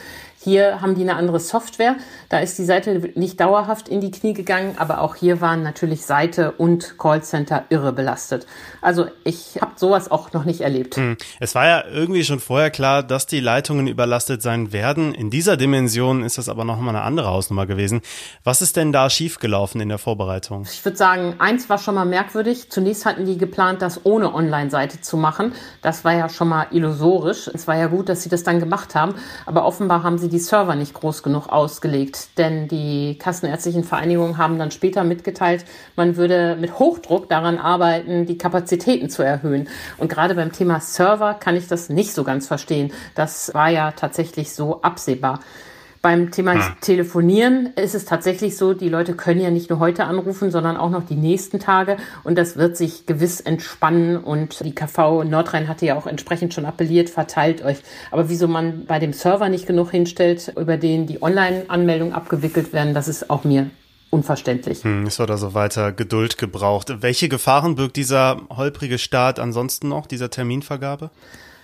Hier 0.44 0.82
haben 0.82 0.96
die 0.96 1.02
eine 1.04 1.16
andere 1.16 1.40
Software. 1.40 1.96
Da 2.28 2.40
ist 2.40 2.58
die 2.60 2.66
Seite 2.66 3.12
nicht 3.16 3.40
dauerhaft 3.40 3.88
in 3.88 4.02
die 4.02 4.12
Knie 4.12 4.34
gegangen, 4.34 4.76
aber 4.78 5.00
auch 5.00 5.16
hier 5.16 5.40
waren 5.40 5.64
natürlich 5.64 6.06
Seite 6.06 6.52
und 6.52 6.98
Callcenter 6.98 7.64
irre 7.70 7.94
belastet. 7.94 8.46
Also 8.82 9.06
ich 9.24 9.62
habe 9.62 9.72
sowas 9.76 10.12
auch 10.12 10.34
noch 10.34 10.44
nicht 10.44 10.60
erlebt. 10.60 10.98
Hm. 10.98 11.16
Es 11.40 11.56
war 11.56 11.66
ja 11.66 11.86
irgendwie 11.90 12.26
schon 12.26 12.40
vorher 12.40 12.72
klar, 12.72 13.04
dass 13.04 13.26
die 13.26 13.40
Leitungen 13.40 13.88
überlastet 13.88 14.42
sein 14.42 14.74
werden. 14.74 15.14
In 15.14 15.30
dieser 15.30 15.56
Dimension 15.56 16.24
ist 16.24 16.38
das 16.38 16.50
aber 16.50 16.66
noch 16.66 16.80
mal 16.80 16.90
eine 16.90 17.04
andere 17.04 17.30
Hausnummer 17.30 17.66
gewesen. 17.66 18.02
Was 18.44 18.62
ist 18.62 18.76
denn 18.76 18.92
da 18.92 19.10
schiefgelaufen 19.10 19.80
in 19.80 19.88
der 19.88 19.98
Vorbereitung? 19.98 20.68
Ich 20.70 20.84
würde 20.84 20.98
sagen, 20.98 21.36
eins 21.40 21.70
war 21.70 21.78
schon 21.78 21.96
mal 21.96 22.06
merkwürdig. 22.06 22.70
Zunächst 22.70 23.06
hatten 23.06 23.26
die 23.26 23.38
geplant, 23.38 23.82
das 23.82 24.06
ohne 24.06 24.34
Online-Seite 24.34 25.00
zu 25.00 25.16
machen. 25.16 25.54
Das 25.82 26.04
war 26.04 26.14
ja 26.14 26.28
schon 26.28 26.50
mal 26.50 26.68
illusorisch. 26.72 27.50
Es 27.54 27.66
war 27.68 27.78
ja 27.78 27.88
gut, 27.88 28.10
dass 28.10 28.24
sie 28.24 28.30
das 28.30 28.44
dann 28.44 28.60
gemacht 28.60 28.94
haben, 28.94 29.16
aber 29.46 29.64
offenbar 29.64 30.04
haben 30.04 30.18
sie 30.18 30.33
die 30.34 30.40
Server 30.40 30.74
nicht 30.74 30.96
groß 30.96 31.22
genug 31.22 31.48
ausgelegt, 31.48 32.40
denn 32.40 32.68
die 32.68 33.18
kassenärztlichen 33.20 33.84
Vereinigungen 33.84 34.40
haben 34.40 34.58
dann 34.58 34.72
später 34.72 35.04
mitgeteilt, 35.04 35.64
man 35.96 36.18
würde 36.18 36.58
mit 36.60 36.80
Hochdruck 36.80 37.30
daran 37.30 37.60
arbeiten, 37.60 38.26
die 38.26 38.40
Kapazitäten 38.40 39.12
zu 39.12 39.22
erhöhen. 39.22 39.70
Und 40.00 40.10
gerade 40.10 40.34
beim 40.34 40.52
Thema 40.52 40.80
Server 40.80 41.36
kann 41.36 41.56
ich 41.56 41.68
das 41.68 41.90
nicht 41.90 42.14
so 42.14 42.24
ganz 42.24 42.48
verstehen. 42.48 42.92
Das 43.14 43.54
war 43.54 43.70
ja 43.70 43.92
tatsächlich 43.92 44.54
so 44.54 44.82
absehbar. 44.82 45.40
Beim 46.04 46.32
Thema 46.32 46.56
hm. 46.56 46.76
Telefonieren 46.82 47.70
ist 47.78 47.96
es 47.96 48.04
tatsächlich 48.04 48.58
so, 48.58 48.74
die 48.74 48.90
Leute 48.90 49.14
können 49.14 49.40
ja 49.40 49.50
nicht 49.50 49.70
nur 49.70 49.80
heute 49.80 50.04
anrufen, 50.04 50.52
sondern 50.52 50.76
auch 50.76 50.90
noch 50.90 51.06
die 51.06 51.16
nächsten 51.16 51.62
Tage. 51.62 51.96
Und 52.26 52.38
das 52.38 52.58
wird 52.58 52.76
sich 52.76 53.06
gewiss 53.06 53.40
entspannen. 53.40 54.18
Und 54.18 54.66
die 54.66 54.76
KV 54.76 55.24
Nordrhein 55.24 55.70
hatte 55.70 55.86
ja 55.86 55.96
auch 55.96 56.06
entsprechend 56.06 56.54
schon 56.54 56.66
appelliert, 56.66 57.10
verteilt 57.10 57.64
euch. 57.64 57.78
Aber 58.12 58.28
wieso 58.28 58.50
man 58.50 58.86
bei 58.86 59.00
dem 59.00 59.14
Server 59.14 59.48
nicht 59.48 59.66
genug 59.66 59.92
hinstellt, 59.92 60.52
über 60.58 60.76
den 60.76 61.08
die 61.08 61.22
Online-Anmeldungen 61.22 62.14
abgewickelt 62.14 62.74
werden, 62.74 62.94
das 62.94 63.08
ist 63.08 63.30
auch 63.30 63.46
mir 63.46 63.70
unverständlich. 64.10 64.84
Hm, 64.84 65.06
es 65.06 65.20
wird 65.20 65.32
also 65.32 65.54
weiter 65.54 65.94
Geduld 65.94 66.38
gebraucht. 66.38 66.94
Welche 67.00 67.30
Gefahren 67.30 67.76
birgt 67.76 67.96
dieser 67.96 68.42
holprige 68.50 68.98
Start 68.98 69.40
ansonsten 69.40 69.88
noch, 69.88 70.06
dieser 70.06 70.30
Terminvergabe? 70.30 71.12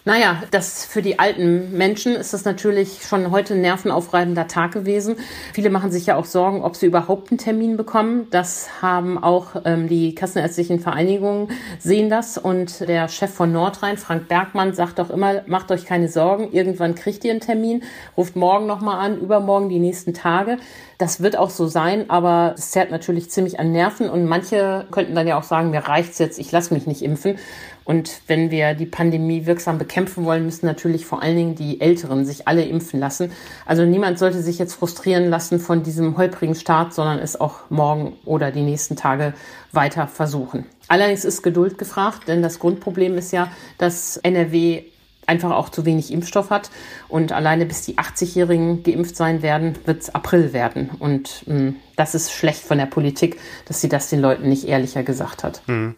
Naja, 0.06 0.44
das 0.52 0.86
für 0.86 1.02
die 1.02 1.20
alten 1.20 1.78
Menschen 1.78 2.16
ist 2.16 2.34
das 2.34 2.46
natürlich 2.46 3.04
schon 3.04 3.32
heute 3.32 3.54
ein 3.54 3.62
nervenaufreibender 3.62 4.48
Tag 4.48 4.72
gewesen. 4.72 5.18
Viele 5.54 5.70
machen 5.70 5.92
sich 5.92 6.06
ja 6.06 6.16
auch 6.16 6.24
Sorgen, 6.24 6.64
ob 6.64 6.78
sie 6.78 6.86
überhaupt 6.86 7.32
einen 7.32 7.38
Termin 7.38 7.76
bekommen. 7.76 8.28
Das 8.32 8.82
haben 8.82 9.22
auch 9.22 9.62
ähm, 9.66 9.90
die 9.90 10.16
kassenärztlichen 10.16 10.80
Vereinigungen 10.80 11.50
sehen 11.80 12.10
das. 12.10 12.38
Und 12.38 12.88
der 12.88 13.10
Chef 13.10 13.34
von 13.34 13.52
Nordrhein, 13.52 13.98
Frank 13.98 14.30
Bergmann, 14.30 14.74
sagt 14.74 15.02
auch 15.02 15.10
immer, 15.10 15.44
macht 15.48 15.70
euch 15.70 15.86
keine 15.86 16.08
Sorgen, 16.08 16.54
irgendwann 16.54 16.96
kriegt 16.96 17.26
ihr 17.26 17.32
einen 17.32 17.42
Termin, 17.42 17.84
ruft 18.16 18.38
morgen 18.38 18.68
nochmal 18.68 19.06
an, 19.06 19.20
übermorgen 19.20 19.68
die 19.68 19.80
nächsten 19.80 20.14
Tage. 20.14 20.58
Das 20.98 21.22
wird 21.22 21.38
auch 21.38 21.50
so 21.50 21.68
sein, 21.68 22.10
aber 22.10 22.56
es 22.58 22.72
zerrt 22.72 22.92
natürlich 22.92 23.30
ziemlich 23.30 23.60
an 23.60 23.72
Nerven 23.72 24.10
und 24.10 24.26
manche 24.26 24.86
könnten 24.92 25.16
dann 25.16 25.28
ja 25.28 25.38
auch 25.38 25.44
sagen, 25.44 25.72
mir 25.72 25.80
reicht's 25.80 26.20
jetzt, 26.20 26.40
ich 26.40 26.52
lasse 26.52 26.74
mich 26.74 26.88
nicht 26.88 27.02
impfen. 27.02 27.38
Und 27.84 28.22
wenn 28.28 28.52
wir 28.52 28.74
die 28.74 28.86
Pandemie 28.86 29.46
wirksam 29.46 29.78
bekämpfen 29.78 30.26
wollen, 30.26 30.46
müssen 30.46 30.66
natürlich 30.66 31.06
vor 31.06 31.22
allen 31.22 31.36
Dingen 31.36 31.56
die 31.56 31.82
Älteren 31.82 32.26
sich 32.26 32.48
alle 32.48 32.64
impfen 32.64 33.00
lassen. 33.00 33.32
Also 33.66 33.84
niemand 33.86 34.20
sollte 34.20 34.42
sich 34.42 34.60
jetzt 34.60 34.74
frustrieren 34.74 35.30
lassen 35.30 35.60
von 35.60 35.84
diesem 35.84 36.18
holprigen 36.18 36.56
Start, 36.56 36.94
sondern 36.94 37.20
es 37.20 37.40
auch 37.40 37.70
morgen 37.70 38.14
oder 38.26 38.52
die 38.52 38.62
nächsten 38.62 38.96
Tage 38.96 39.34
weiter 39.72 40.08
versuchen. 40.08 40.66
Allerdings 40.88 41.26
ist 41.26 41.42
Geduld 41.42 41.78
gefragt, 41.78 42.28
denn 42.28 42.42
das 42.42 42.60
Grundproblem 42.60 43.18
ist 43.18 43.32
ja, 43.32 43.52
dass 43.78 44.18
NRW 44.18 44.84
einfach 45.30 45.52
auch 45.52 45.70
zu 45.70 45.86
wenig 45.86 46.12
Impfstoff 46.12 46.50
hat. 46.50 46.72
Und 47.08 47.32
alleine 47.32 47.66
bis 47.66 47.84
die 47.84 47.98
80-Jährigen 47.98 48.84
geimpft 48.84 49.16
sein 49.16 49.42
werden, 49.42 49.78
wird 49.86 50.02
es 50.02 50.14
April 50.14 50.52
werden. 50.52 50.90
Und 51.00 51.44
mh, 51.46 51.56
hm, 51.56 51.76
das 51.96 52.16
ist 52.16 52.32
schlecht 52.32 52.62
von 52.62 52.80
der 52.80 52.88
Politik, 52.88 53.40
dass 53.66 53.80
sie 53.80 53.90
das 53.90 54.10
den 54.10 54.20
Leuten 54.20 54.50
nicht 54.50 54.68
ehrlicher 54.68 55.04
gesagt 55.04 55.44
hat. 55.44 55.62
Hm. 55.68 55.96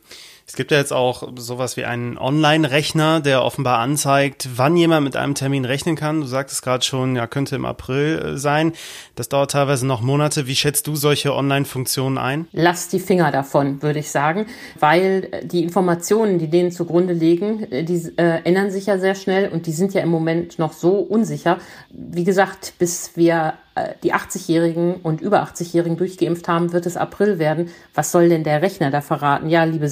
Es 0.52 0.58
gibt 0.58 0.72
ja 0.72 0.80
jetzt 0.80 0.92
auch 0.92 1.30
sowas 1.38 1.78
wie 1.78 1.86
einen 1.86 2.18
Online-Rechner, 2.18 3.22
der 3.22 3.42
offenbar 3.42 3.80
anzeigt, 3.80 4.50
wann 4.58 4.76
jemand 4.76 5.06
mit 5.06 5.16
einem 5.16 5.34
Termin 5.34 5.64
rechnen 5.64 5.96
kann. 5.96 6.20
Du 6.20 6.28
sagtest 6.28 6.62
gerade 6.62 6.84
schon, 6.84 7.16
ja, 7.16 7.26
könnte 7.26 7.56
im 7.56 7.64
April 7.64 8.20
äh, 8.20 8.38
sein. 8.38 8.74
Das 9.16 9.30
dauert 9.30 9.52
teilweise 9.52 9.88
noch 9.88 10.02
Monate. 10.02 10.48
Wie 10.48 10.56
schätzt 10.56 10.88
du 10.88 10.98
solche 10.98 11.34
Online-Funktionen 11.34 12.18
ein? 12.18 12.50
Lass 12.52 12.90
die 12.90 13.00
Finger 13.00 13.32
davon, 13.32 13.82
würde 13.82 14.00
ich 14.00 14.12
sagen, 14.12 14.46
weil 14.78 15.32
die 15.44 15.64
Informationen, 15.64 16.38
die 16.38 16.50
denen 16.50 16.74
zugrunde 16.74 17.14
liegen, 17.14 17.72
äh, 17.72 17.86
die 17.86 18.12
äh, 18.18 18.42
ändern 18.44 18.72
sich 18.72 18.88
ja 18.88 18.98
sehr 18.98 19.16
schnell 19.16 19.48
und 19.48 19.68
die 19.68 19.72
sind 19.72 19.94
ja 19.94 20.02
im 20.02 20.10
Moment 20.10 20.60
noch 20.60 20.74
so 20.74 20.96
unsicher. 20.96 21.60
Wie 21.92 22.26
gesagt, 22.26 22.74
bis 22.78 23.16
wir 23.16 23.54
äh, 23.74 23.94
die 24.04 24.14
80-Jährigen 24.14 24.96
und 24.96 25.22
über 25.22 25.44
80-Jährigen 25.44 25.96
durchgeimpft 25.96 26.50
haben, 26.50 26.74
wird 26.74 26.86
es 26.86 26.98
April 26.98 27.40
werden. 27.40 27.70
Was 27.94 28.12
soll 28.12 28.28
denn 28.28 28.44
der 28.44 28.62
Rechner 28.62 28.92
da 28.92 29.00
verraten? 29.00 29.48
Ja, 29.50 29.64
liebe 29.64 29.88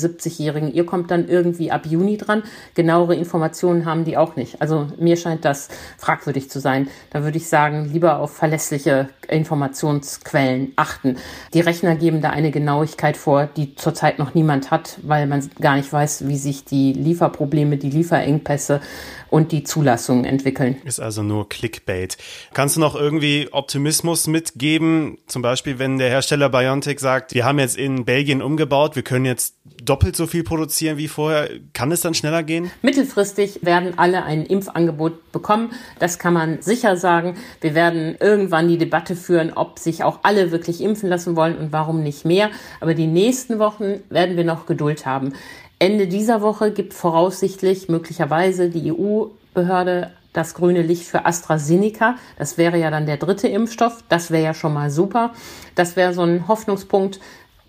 70-Jährigen, 0.50 0.74
ihr 0.74 0.86
kommt 0.86 1.12
dann 1.12 1.28
irgendwie 1.28 1.72
ab 1.72 1.86
Juni 1.86 2.18
dran. 2.18 2.44
Genauere 2.74 3.16
Informationen 3.16 3.86
haben 3.86 4.06
die 4.06 4.18
auch 4.18 4.36
nicht. 4.36 4.62
Also 4.62 4.88
mir 4.98 5.18
scheint 5.18 5.46
das 5.46 5.70
fragwürdig 5.98 6.50
zu 6.50 6.60
sein. 6.60 6.88
Da 7.12 7.24
würde 7.24 7.38
ich 7.38 7.48
sagen, 7.48 7.90
lieber 7.92 8.20
auf 8.20 8.36
verlässliche 8.36 9.10
Informationsquellen 9.28 10.74
achten. 10.76 11.18
Die 11.54 11.62
Rechner 11.62 11.96
geben 11.96 12.22
da 12.22 12.32
eine 12.32 12.52
Genauigkeit 12.52 13.18
vor, 13.18 13.46
die 13.46 13.76
zurzeit 13.76 14.20
noch 14.20 14.34
niemand 14.34 14.72
hat, 14.72 14.98
weil 15.04 15.28
man 15.28 15.48
gar 15.60 15.76
nicht 15.76 15.92
weiß, 15.92 16.28
wie 16.28 16.38
sich 16.38 16.66
die 16.66 16.94
Lieferprobleme, 16.94 17.78
die 17.78 17.90
Lieferengpässe 17.90 18.82
und 19.30 19.52
die 19.52 19.64
Zulassungen 19.64 20.26
entwickeln. 20.26 20.78
Ist 20.86 21.00
also 21.00 21.24
nur 21.24 21.50
Clickbait. 21.50 22.18
Kannst 22.54 22.76
du 22.76 22.80
noch 22.80 22.96
irgendwie 22.96 23.50
Optimismus 23.52 24.28
mitgeben? 24.28 25.18
Zum 25.28 25.42
Beispiel, 25.42 25.80
wenn 25.80 25.98
der 25.98 26.10
Hersteller 26.10 26.50
Biontech 26.50 27.00
sagt, 27.00 27.34
wir 27.34 27.46
haben 27.46 27.60
jetzt 27.60 27.78
in 27.78 28.06
Belgien 28.06 28.42
umgebaut, 28.42 28.96
wir 28.96 29.04
können 29.04 29.26
jetzt 29.26 29.56
doppelt 29.84 30.16
so 30.16 30.28
viel 30.28 30.44
produzieren 30.44 30.98
wie 30.98 31.08
vorher. 31.08 31.50
Kann 31.74 31.92
es 31.92 32.02
dann 32.02 32.14
schneller 32.14 32.44
gehen? 32.44 32.72
Mittelfristig 32.82 33.60
werden 33.64 33.94
alle 33.98 34.24
ein 34.24 34.46
Impfangebot 34.46 35.32
bekommen. 35.32 35.72
Das 36.00 36.20
kann 36.20 36.34
man 36.34 36.62
sicher 36.62 36.98
sagen. 36.98 37.36
Wir 37.62 37.76
werden 37.76 38.16
irgendwann 38.20 38.68
die 38.68 38.78
Debatte 38.78 39.16
führen, 39.16 39.54
ob 39.54 39.80
sich 39.80 40.04
auch 40.04 40.20
alle 40.24 40.52
wirklich 40.52 40.82
impfen 40.82 41.10
lassen 41.10 41.36
wollen 41.36 41.58
und 41.58 41.72
warum 41.72 42.04
nicht 42.04 42.26
mehr. 42.26 42.50
Aber 42.82 42.94
die 42.94 43.08
nächsten 43.08 43.60
Wochen 43.60 44.02
werden 44.10 44.38
wir 44.38 44.44
noch 44.44 44.66
Geduld 44.66 45.06
haben. 45.06 45.34
Ende 45.80 46.08
dieser 46.08 46.42
Woche 46.42 46.72
gibt 46.72 46.94
voraussichtlich 46.94 47.88
möglicherweise 47.88 48.70
die 48.70 48.92
EU-Behörde 48.92 50.12
das 50.34 50.54
grüne 50.54 50.82
Licht 50.82 51.06
für 51.06 51.26
AstraZeneca. 51.26 52.16
Das 52.38 52.58
wäre 52.58 52.78
ja 52.78 52.92
dann 52.92 53.06
der 53.06 53.18
dritte 53.18 53.48
Impfstoff. 53.48 54.04
Das 54.10 54.30
wäre 54.30 54.44
ja 54.44 54.54
schon 54.54 54.74
mal 54.74 54.92
super. 54.92 55.34
Das 55.76 55.96
wäre 55.96 56.14
so 56.14 56.22
ein 56.22 56.48
Hoffnungspunkt. 56.48 57.20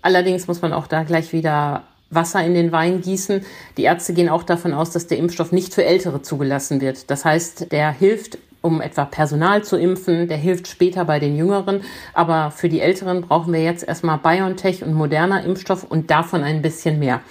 Allerdings 0.01 0.47
muss 0.47 0.61
man 0.61 0.73
auch 0.73 0.87
da 0.87 1.03
gleich 1.03 1.31
wieder 1.31 1.83
Wasser 2.09 2.43
in 2.43 2.53
den 2.53 2.73
Wein 2.73 3.01
gießen. 3.01 3.45
Die 3.77 3.83
Ärzte 3.83 4.13
gehen 4.13 4.29
auch 4.29 4.43
davon 4.43 4.73
aus, 4.73 4.91
dass 4.91 5.07
der 5.07 5.17
Impfstoff 5.17 5.51
nicht 5.51 5.73
für 5.73 5.85
Ältere 5.85 6.21
zugelassen 6.21 6.81
wird. 6.81 7.09
Das 7.09 7.23
heißt, 7.23 7.71
der 7.71 7.91
hilft 7.91 8.37
um 8.61 8.79
etwa 8.79 9.05
Personal 9.05 9.63
zu 9.63 9.75
impfen. 9.77 10.27
Der 10.27 10.37
hilft 10.37 10.67
später 10.67 11.05
bei 11.05 11.19
den 11.19 11.35
Jüngeren. 11.35 11.81
Aber 12.13 12.51
für 12.51 12.69
die 12.69 12.81
Älteren 12.81 13.21
brauchen 13.21 13.53
wir 13.53 13.63
jetzt 13.63 13.87
erstmal 13.87 14.19
BioNTech 14.19 14.83
und 14.83 14.93
moderner 14.93 15.43
Impfstoff 15.43 15.83
und 15.83 16.11
davon 16.11 16.43
ein 16.43 16.61
bisschen 16.61 16.99
mehr. 16.99 17.21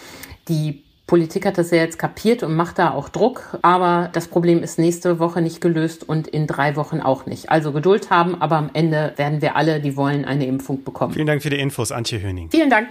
Die 0.50 0.82
Politik 1.06 1.46
hat 1.46 1.58
das 1.58 1.70
ja 1.70 1.78
jetzt 1.78 1.96
kapiert 1.98 2.42
und 2.42 2.56
macht 2.56 2.78
da 2.78 2.90
auch 2.90 3.08
Druck, 3.08 3.58
aber 3.62 4.10
das 4.12 4.26
Problem 4.26 4.64
ist 4.64 4.80
nächste 4.80 5.20
Woche 5.20 5.40
nicht 5.40 5.60
gelöst 5.60 6.08
und 6.08 6.26
in 6.26 6.48
drei 6.48 6.74
Wochen 6.74 7.00
auch 7.00 7.24
nicht. 7.24 7.50
Also 7.50 7.72
Geduld 7.72 8.10
haben, 8.10 8.42
aber 8.42 8.56
am 8.56 8.70
Ende 8.72 9.12
werden 9.16 9.42
wir 9.42 9.54
alle, 9.54 9.80
die 9.80 9.96
wollen, 9.96 10.24
eine 10.24 10.46
Impfung 10.46 10.82
bekommen. 10.82 11.14
Vielen 11.14 11.28
Dank 11.28 11.42
für 11.42 11.50
die 11.50 11.58
Infos, 11.58 11.92
Antje 11.92 12.20
Höning. 12.20 12.50
Vielen 12.50 12.68
Dank. 12.68 12.90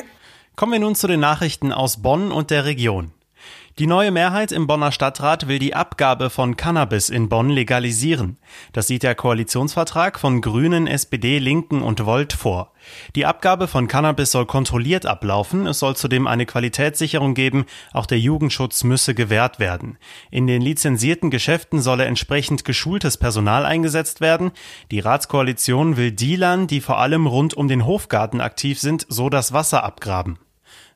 Kommen 0.56 0.72
wir 0.72 0.80
nun 0.80 0.96
zu 0.96 1.08
den 1.08 1.20
Nachrichten 1.20 1.74
aus 1.74 2.02
Bonn 2.02 2.32
und 2.32 2.50
der 2.50 2.64
Region. 2.64 3.12
Die 3.78 3.88
neue 3.88 4.12
Mehrheit 4.12 4.52
im 4.52 4.68
Bonner 4.68 4.92
Stadtrat 4.92 5.48
will 5.48 5.60
die 5.60 5.76
Abgabe 5.76 6.30
von 6.30 6.58
Cannabis 6.58 7.10
in 7.10 7.30
Bonn 7.30 7.50
legalisieren. 7.50 8.38
Das 8.74 8.88
sieht 8.88 9.04
der 9.04 9.16
Koalitionsvertrag 9.16 10.20
von 10.20 10.42
Grünen, 10.42 10.88
SPD, 10.88 11.40
Linken 11.40 11.82
und 11.82 12.06
Volt 12.06 12.34
vor. 12.34 12.74
Die 13.16 13.26
Abgabe 13.26 13.68
von 13.68 13.88
Cannabis 13.88 14.32
soll 14.32 14.46
kontrolliert 14.46 15.06
ablaufen. 15.06 15.68
Es 15.68 15.80
soll 15.80 15.96
zudem 15.96 16.28
eine 16.28 16.46
Qualitätssicherung 16.46 17.36
geben. 17.36 17.66
Auch 17.94 18.06
der 18.06 18.20
Jugendschutz 18.20 18.84
müsse 18.84 19.14
gewährt 19.14 19.60
werden. 19.60 19.98
In 20.32 20.48
den 20.48 20.62
lizenzierten 20.62 21.30
Geschäften 21.30 21.82
solle 21.82 22.06
entsprechend 22.06 22.66
geschultes 22.66 23.18
Personal 23.18 23.66
eingesetzt 23.66 24.20
werden. 24.20 24.52
Die 24.92 25.00
Ratskoalition 25.00 25.96
will 25.96 26.12
Dealern, 26.12 26.68
die 26.68 26.82
vor 26.82 26.98
allem 26.98 27.28
rund 27.28 27.54
um 27.54 27.68
den 27.68 27.86
Hofgarten 27.86 28.42
aktiv 28.42 28.80
sind, 28.80 29.06
so 29.10 29.30
das 29.30 29.54
Wasser 29.54 29.84
abgraben. 29.84 30.40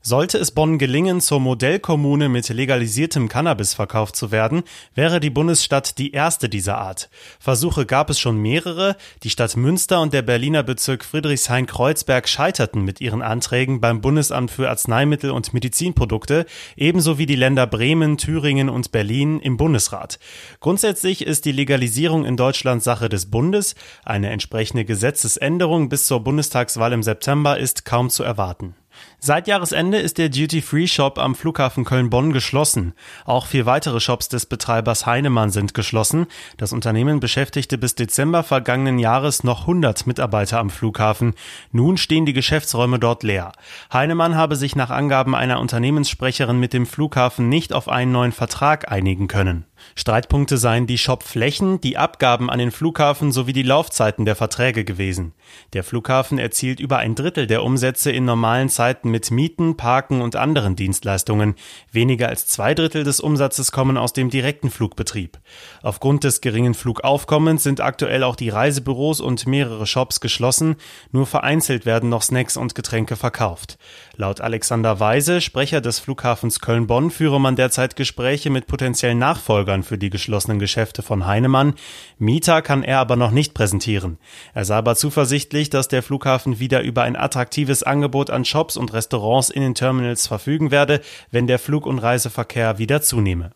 Sollte 0.05 0.37
es 0.37 0.51
Bonn 0.51 0.79
gelingen, 0.79 1.21
zur 1.21 1.39
Modellkommune 1.39 2.27
mit 2.27 2.49
legalisiertem 2.49 3.29
Cannabisverkauf 3.29 4.11
zu 4.11 4.33
werden, 4.33 4.63
wäre 4.95 5.21
die 5.21 5.29
Bundesstadt 5.29 5.97
die 5.97 6.11
erste 6.11 6.49
dieser 6.49 6.77
Art. 6.77 7.09
Versuche 7.39 7.85
gab 7.85 8.09
es 8.09 8.19
schon 8.19 8.35
mehrere. 8.35 8.97
Die 9.23 9.29
Stadt 9.29 9.55
Münster 9.55 10.01
und 10.01 10.11
der 10.11 10.21
Berliner 10.21 10.61
Bezirk 10.61 11.05
Friedrichshain-Kreuzberg 11.05 12.27
scheiterten 12.27 12.83
mit 12.83 12.99
ihren 12.99 13.21
Anträgen 13.21 13.79
beim 13.79 14.01
Bundesamt 14.01 14.51
für 14.51 14.69
Arzneimittel 14.69 15.31
und 15.31 15.53
Medizinprodukte, 15.53 16.47
ebenso 16.75 17.17
wie 17.17 17.25
die 17.25 17.37
Länder 17.37 17.65
Bremen, 17.65 18.17
Thüringen 18.17 18.67
und 18.67 18.91
Berlin 18.91 19.39
im 19.39 19.55
Bundesrat. 19.55 20.19
Grundsätzlich 20.59 21.25
ist 21.25 21.45
die 21.45 21.53
Legalisierung 21.53 22.25
in 22.25 22.35
Deutschland 22.35 22.83
Sache 22.83 23.07
des 23.07 23.31
Bundes. 23.31 23.73
Eine 24.03 24.31
entsprechende 24.31 24.83
Gesetzesänderung 24.83 25.87
bis 25.87 26.07
zur 26.07 26.19
Bundestagswahl 26.19 26.91
im 26.91 27.03
September 27.03 27.57
ist 27.57 27.85
kaum 27.85 28.09
zu 28.09 28.23
erwarten. 28.23 28.75
Seit 29.25 29.47
Jahresende 29.47 29.99
ist 29.99 30.17
der 30.17 30.27
Duty-Free-Shop 30.27 31.17
am 31.17 31.33
Flughafen 31.33 31.85
Köln-Bonn 31.85 32.33
geschlossen. 32.33 32.91
Auch 33.23 33.45
vier 33.45 33.65
weitere 33.65 34.01
Shops 34.01 34.27
des 34.27 34.45
Betreibers 34.45 35.05
Heinemann 35.05 35.49
sind 35.49 35.73
geschlossen. 35.73 36.27
Das 36.57 36.73
Unternehmen 36.73 37.21
beschäftigte 37.21 37.77
bis 37.77 37.95
Dezember 37.95 38.43
vergangenen 38.43 38.99
Jahres 38.99 39.45
noch 39.45 39.61
100 39.61 40.07
Mitarbeiter 40.07 40.59
am 40.59 40.69
Flughafen. 40.69 41.35
Nun 41.71 41.95
stehen 41.95 42.25
die 42.25 42.33
Geschäftsräume 42.33 42.99
dort 42.99 43.23
leer. 43.23 43.53
Heinemann 43.93 44.35
habe 44.35 44.57
sich 44.57 44.75
nach 44.75 44.89
Angaben 44.89 45.35
einer 45.35 45.61
Unternehmenssprecherin 45.61 46.59
mit 46.59 46.73
dem 46.73 46.85
Flughafen 46.85 47.47
nicht 47.47 47.71
auf 47.71 47.87
einen 47.87 48.11
neuen 48.11 48.33
Vertrag 48.33 48.91
einigen 48.91 49.29
können. 49.29 49.65
Streitpunkte 49.95 50.57
seien 50.57 50.87
die 50.87 50.97
Shopflächen, 50.97 51.79
die 51.81 51.97
Abgaben 51.97 52.49
an 52.49 52.59
den 52.59 52.71
Flughafen 52.71 53.31
sowie 53.31 53.53
die 53.53 53.63
Laufzeiten 53.63 54.25
der 54.25 54.35
Verträge 54.35 54.83
gewesen. 54.83 55.33
Der 55.73 55.83
Flughafen 55.83 56.39
erzielt 56.39 56.79
über 56.79 56.97
ein 56.97 57.15
Drittel 57.15 57.47
der 57.47 57.63
Umsätze 57.63 58.11
in 58.11 58.25
normalen 58.25 58.69
Zeiten 58.69 59.12
mit 59.13 59.29
Mieten, 59.29 59.77
Parken 59.77 60.21
und 60.23 60.35
anderen 60.35 60.75
Dienstleistungen. 60.75 61.53
Weniger 61.91 62.29
als 62.29 62.47
zwei 62.47 62.73
Drittel 62.73 63.03
des 63.03 63.19
Umsatzes 63.19 63.71
kommen 63.71 63.95
aus 63.95 64.11
dem 64.11 64.31
direkten 64.31 64.71
Flugbetrieb. 64.71 65.37
Aufgrund 65.83 66.23
des 66.23 66.41
geringen 66.41 66.73
Flugaufkommens 66.73 67.61
sind 67.61 67.79
aktuell 67.79 68.23
auch 68.23 68.35
die 68.35 68.49
Reisebüros 68.49 69.21
und 69.21 69.45
mehrere 69.45 69.85
Shops 69.85 70.19
geschlossen. 70.19 70.77
Nur 71.11 71.27
vereinzelt 71.27 71.85
werden 71.85 72.09
noch 72.09 72.23
Snacks 72.23 72.57
und 72.57 72.73
Getränke 72.73 73.15
verkauft. 73.15 73.77
Laut 74.15 74.41
Alexander 74.41 74.99
Weise, 74.99 75.41
Sprecher 75.41 75.79
des 75.79 75.99
Flughafens 75.99 76.59
Köln-Bonn, 76.59 77.11
führe 77.11 77.39
man 77.39 77.55
derzeit 77.55 77.95
Gespräche 77.95 78.49
mit 78.49 78.65
potenziellen 78.65 79.19
Nachfolgern 79.19 79.83
für 79.83 79.99
die 79.99 80.09
geschlossenen 80.09 80.57
Geschäfte 80.57 81.03
von 81.03 81.27
Heinemann. 81.27 81.75
Mieter 82.17 82.63
kann 82.63 82.81
er 82.81 82.97
aber 82.97 83.15
noch 83.15 83.31
nicht 83.31 83.53
präsentieren. 83.53 84.17
Er 84.55 84.65
sei 84.65 84.75
aber 84.75 84.95
zuversichtlich, 84.95 85.69
dass 85.69 85.87
der 85.87 86.01
Flughafen 86.01 86.59
wieder 86.59 86.81
über 86.81 87.03
ein 87.03 87.15
attraktives 87.15 87.83
Angebot 87.83 88.31
an 88.31 88.45
Shops 88.45 88.77
und 88.77 88.93
Restaurants 89.03 89.49
in 89.49 89.61
den 89.61 89.75
Terminals 89.75 90.27
verfügen 90.27 90.71
werde, 90.71 91.01
wenn 91.29 91.45
der 91.45 91.59
Flug- 91.59 91.85
und 91.85 91.99
Reiseverkehr 91.99 92.77
wieder 92.77 93.01
zunehme. 93.01 93.51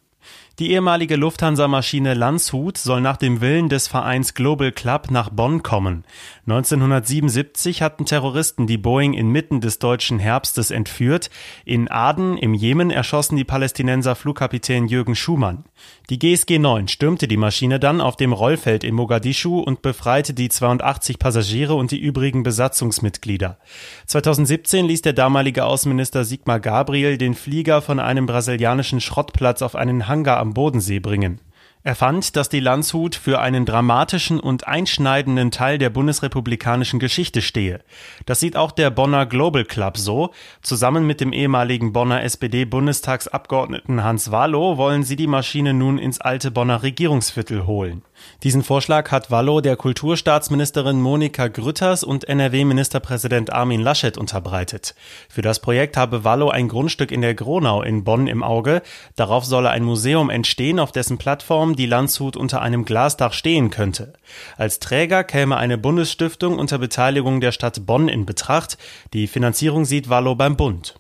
Die 0.60 0.72
ehemalige 0.72 1.16
Lufthansa-Maschine 1.16 2.16
Landshut 2.16 2.80
soll 2.80 3.00
nach 3.00 3.18
dem 3.18 3.42
Willen 3.42 3.70
des 3.70 3.88
Vereins 3.88 4.34
Global 4.34 4.72
Club 4.72 5.12
nach 5.12 5.30
Bonn 5.30 5.62
kommen. 5.62 6.04
1977 6.48 7.84
hatten 7.84 8.06
Terroristen 8.06 8.66
die 8.66 8.80
Boeing 8.80 9.14
inmitten 9.14 9.62
des 9.62 9.78
deutschen 9.78 10.18
Herbstes 10.18 10.72
entführt. 10.72 11.30
In 11.64 11.90
Aden 11.90 12.38
im 12.38 12.56
Jemen 12.56 12.90
erschossen 12.90 13.38
die 13.38 13.44
Palästinenser 13.44 14.16
Flugkapitän 14.16 14.88
Jürgen 14.88 15.16
Schumann. 15.16 15.64
Die 16.10 16.20
GSG 16.20 16.60
9 16.60 16.88
stürmte 16.88 17.28
die 17.28 17.38
Maschine 17.38 17.80
dann 17.80 18.02
auf 18.02 18.16
dem 18.16 18.34
Rollfeld 18.34 18.84
in 18.84 18.96
Mogadischu 18.96 19.60
und 19.60 19.82
befreite 19.82 20.34
die 20.34 20.50
82 20.50 21.20
Passagiere 21.20 21.76
und 21.76 21.92
die 21.92 22.00
übrigen 22.00 22.44
Besatzungsmitglieder. 22.44 23.58
2017 24.06 24.86
ließ 24.86 25.02
der 25.02 25.14
damalige 25.14 25.66
Außenminister 25.66 26.24
Sigmar 26.24 26.60
Gabriel 26.60 27.18
den 27.18 27.34
Flieger 27.34 27.82
von 27.82 28.00
einem 28.00 28.26
brasilianischen 28.26 29.02
Schrottplatz 29.02 29.62
auf 29.62 29.76
einen 29.76 30.08
Hangar 30.08 30.38
am 30.38 30.54
Bodensee 30.54 31.00
bringen. 31.00 31.40
Er 31.88 31.96
fand, 31.96 32.36
dass 32.36 32.50
die 32.50 32.60
Landshut 32.60 33.16
für 33.16 33.40
einen 33.40 33.66
dramatischen 33.66 34.42
und 34.42 34.68
einschneidenden 34.68 35.52
Teil 35.52 35.78
der 35.78 35.90
bundesrepublikanischen 35.90 37.00
Geschichte 37.00 37.42
stehe. 37.42 37.80
Das 38.26 38.42
sieht 38.42 38.58
auch 38.58 38.72
der 38.72 38.90
Bonner 38.90 39.26
Global 39.26 39.64
Club 39.64 39.96
so. 39.98 40.32
Zusammen 40.62 41.08
mit 41.08 41.22
dem 41.22 41.32
ehemaligen 41.32 41.94
Bonner 41.94 42.24
SPD-Bundestagsabgeordneten 42.24 44.04
Hans 44.04 44.32
Wallow 44.32 44.76
wollen 44.76 45.04
sie 45.04 45.16
die 45.16 45.28
Maschine 45.28 45.74
nun 45.74 45.98
ins 45.98 46.20
alte 46.20 46.52
Bonner 46.52 46.84
Regierungsviertel 46.84 47.66
holen. 47.66 48.02
Diesen 48.44 48.64
Vorschlag 48.64 49.12
hat 49.12 49.32
Wallo 49.32 49.62
der 49.62 49.76
Kulturstaatsministerin 49.76 51.02
Monika 51.02 51.48
Grütters 51.48 52.04
und 52.04 52.28
NRW-Ministerpräsident 52.30 53.52
Armin 53.52 53.82
Laschet 53.82 54.18
unterbreitet. 54.18 54.96
Für 55.30 55.42
das 55.42 55.60
Projekt 55.60 55.98
habe 55.98 56.24
Wallo 56.24 56.50
ein 56.50 56.68
Grundstück 56.68 57.12
in 57.12 57.22
der 57.22 57.34
Gronau 57.34 57.82
in 57.82 58.04
Bonn 58.04 58.28
im 58.28 58.44
Auge. 58.44 58.82
Darauf 59.16 59.46
solle 59.46 59.70
ein 59.70 59.84
Museum 59.84 60.30
entstehen, 60.30 60.80
auf 60.80 60.92
dessen 60.92 61.18
Plattform 61.18 61.76
die 61.76 61.86
Landshut 61.88 62.38
unter 62.38 62.62
einem 62.62 62.86
Glasdach 62.86 63.34
stehen 63.34 63.70
könnte. 63.70 64.14
Als 64.58 64.80
Träger 64.80 65.24
käme 65.24 65.58
eine 65.58 65.78
Bundesstiftung 65.78 66.60
unter 66.60 66.78
Beteiligung 66.78 67.42
der 67.42 67.52
Stadt 67.52 67.86
Bonn 67.86 68.08
in 68.08 68.26
Betracht. 68.26 68.78
Die 69.14 69.28
Finanzierung 69.28 69.86
sieht 69.86 70.10
Wallo 70.10 70.36
beim 70.36 70.58
Bund. 70.58 71.00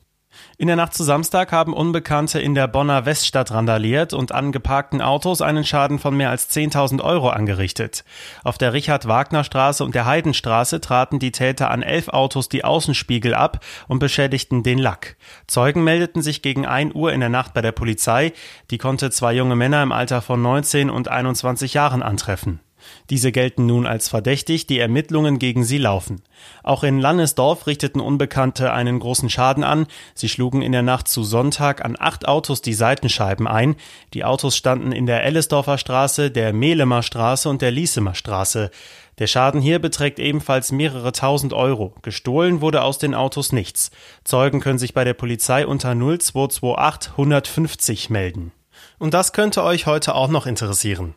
In 0.59 0.65
der 0.65 0.75
Nacht 0.75 0.95
zu 0.95 1.03
Samstag 1.03 1.51
haben 1.51 1.71
Unbekannte 1.71 2.39
in 2.39 2.55
der 2.55 2.67
Bonner 2.67 3.05
Weststadt 3.05 3.51
randaliert 3.51 4.13
und 4.13 4.31
an 4.31 4.51
geparkten 4.51 5.03
Autos 5.03 5.43
einen 5.43 5.63
Schaden 5.63 5.99
von 5.99 6.17
mehr 6.17 6.31
als 6.31 6.49
10.000 6.49 6.99
Euro 7.03 7.29
angerichtet. 7.29 8.03
Auf 8.43 8.57
der 8.57 8.73
Richard-Wagner-Straße 8.73 9.83
und 9.83 9.93
der 9.93 10.07
Heidenstraße 10.07 10.81
traten 10.81 11.19
die 11.19 11.31
Täter 11.31 11.69
an 11.69 11.83
elf 11.83 12.07
Autos 12.07 12.49
die 12.49 12.63
Außenspiegel 12.63 13.35
ab 13.35 13.63
und 13.87 13.99
beschädigten 13.99 14.63
den 14.63 14.79
Lack. 14.79 15.15
Zeugen 15.45 15.83
meldeten 15.83 16.23
sich 16.23 16.41
gegen 16.41 16.65
1 16.65 16.95
Uhr 16.95 17.13
in 17.13 17.19
der 17.19 17.29
Nacht 17.29 17.53
bei 17.53 17.61
der 17.61 17.71
Polizei. 17.71 18.33
Die 18.71 18.79
konnte 18.79 19.11
zwei 19.11 19.33
junge 19.33 19.55
Männer 19.55 19.83
im 19.83 19.91
Alter 19.91 20.23
von 20.23 20.41
19 20.41 20.89
und 20.89 21.07
21 21.07 21.75
Jahren 21.75 22.01
antreffen. 22.01 22.61
Diese 23.09 23.31
gelten 23.31 23.65
nun 23.65 23.85
als 23.85 24.09
verdächtig, 24.09 24.67
die 24.67 24.79
Ermittlungen 24.79 25.39
gegen 25.39 25.63
sie 25.63 25.77
laufen. 25.77 26.21
Auch 26.63 26.83
in 26.83 26.99
Lannesdorf 26.99 27.67
richteten 27.67 27.99
Unbekannte 27.99 28.73
einen 28.73 28.99
großen 28.99 29.29
Schaden 29.29 29.63
an. 29.63 29.87
Sie 30.13 30.29
schlugen 30.29 30.61
in 30.61 30.71
der 30.71 30.83
Nacht 30.83 31.07
zu 31.07 31.23
Sonntag 31.23 31.83
an 31.83 31.95
acht 31.99 32.27
Autos 32.27 32.61
die 32.61 32.73
Seitenscheiben 32.73 33.47
ein. 33.47 33.75
Die 34.13 34.23
Autos 34.23 34.55
standen 34.55 34.91
in 34.91 35.05
der 35.05 35.23
Ellesdorfer 35.23 35.77
Straße, 35.77 36.31
der 36.31 36.53
Mehlemer 36.53 37.03
Straße 37.03 37.49
und 37.49 37.61
der 37.61 37.71
Liesemer 37.71 38.15
Straße. 38.15 38.71
Der 39.19 39.27
Schaden 39.27 39.61
hier 39.61 39.79
beträgt 39.79 40.19
ebenfalls 40.19 40.71
mehrere 40.71 41.11
tausend 41.11 41.53
Euro. 41.53 41.95
Gestohlen 42.03 42.61
wurde 42.61 42.83
aus 42.83 42.99
den 42.99 43.15
Autos 43.15 43.51
nichts. 43.51 43.89
Zeugen 44.23 44.59
können 44.59 44.77
sich 44.77 44.93
bei 44.93 45.03
der 45.03 45.15
Polizei 45.15 45.65
unter 45.65 45.95
0228 45.95 47.11
150 47.13 48.09
melden. 48.11 48.51
Und 48.99 49.13
das 49.13 49.33
könnte 49.33 49.63
euch 49.63 49.87
heute 49.87 50.13
auch 50.13 50.27
noch 50.27 50.45
interessieren. 50.45 51.15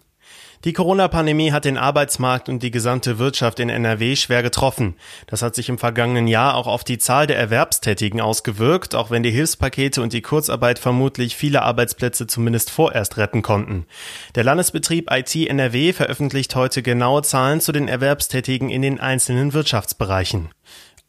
Die 0.63 0.75
Corona-Pandemie 0.75 1.53
hat 1.53 1.65
den 1.65 1.79
Arbeitsmarkt 1.79 2.51
und 2.51 2.63
die 2.63 2.71
gesamte 2.71 3.19
Wirtschaft 3.19 3.61
in 3.61 3.71
NRW 3.71 4.15
schwer 4.15 4.43
getroffen. 4.43 4.95
Das 5.27 5.41
hat 5.41 5.55
sich 5.55 5.71
im 5.71 5.79
vergangenen 5.79 6.29
Jahr 6.29 6.55
auch 6.55 6.67
auf 6.67 6.85
die 6.85 6.99
Zahl 6.99 7.27
der 7.27 7.39
Erwerbstätigen 7.39 8.21
ausgewirkt, 8.21 8.95
auch 8.95 9.11
wenn 9.11 9.23
die 9.23 9.31
Hilfspakete 9.31 10.03
und 10.03 10.13
die 10.13 10.21
Kurzarbeit 10.21 10.79
vermutlich 10.79 11.35
viele 11.35 11.63
Arbeitsplätze 11.63 12.27
zumindest 12.27 12.71
vorerst 12.71 13.17
retten 13.17 13.41
konnten. 13.41 13.87
Der 14.35 14.45
Landesbetrieb 14.45 15.11
IT 15.11 15.35
NRW 15.35 15.95
veröffentlicht 15.95 16.55
heute 16.55 16.83
genaue 16.83 17.23
Zahlen 17.23 17.63
zu 17.63 17.73
den 17.73 17.89
Erwerbstätigen 17.89 18.69
in 18.69 18.83
den 18.83 19.01
einzelnen 19.01 19.55
Wirtschaftsbereichen. 19.55 20.51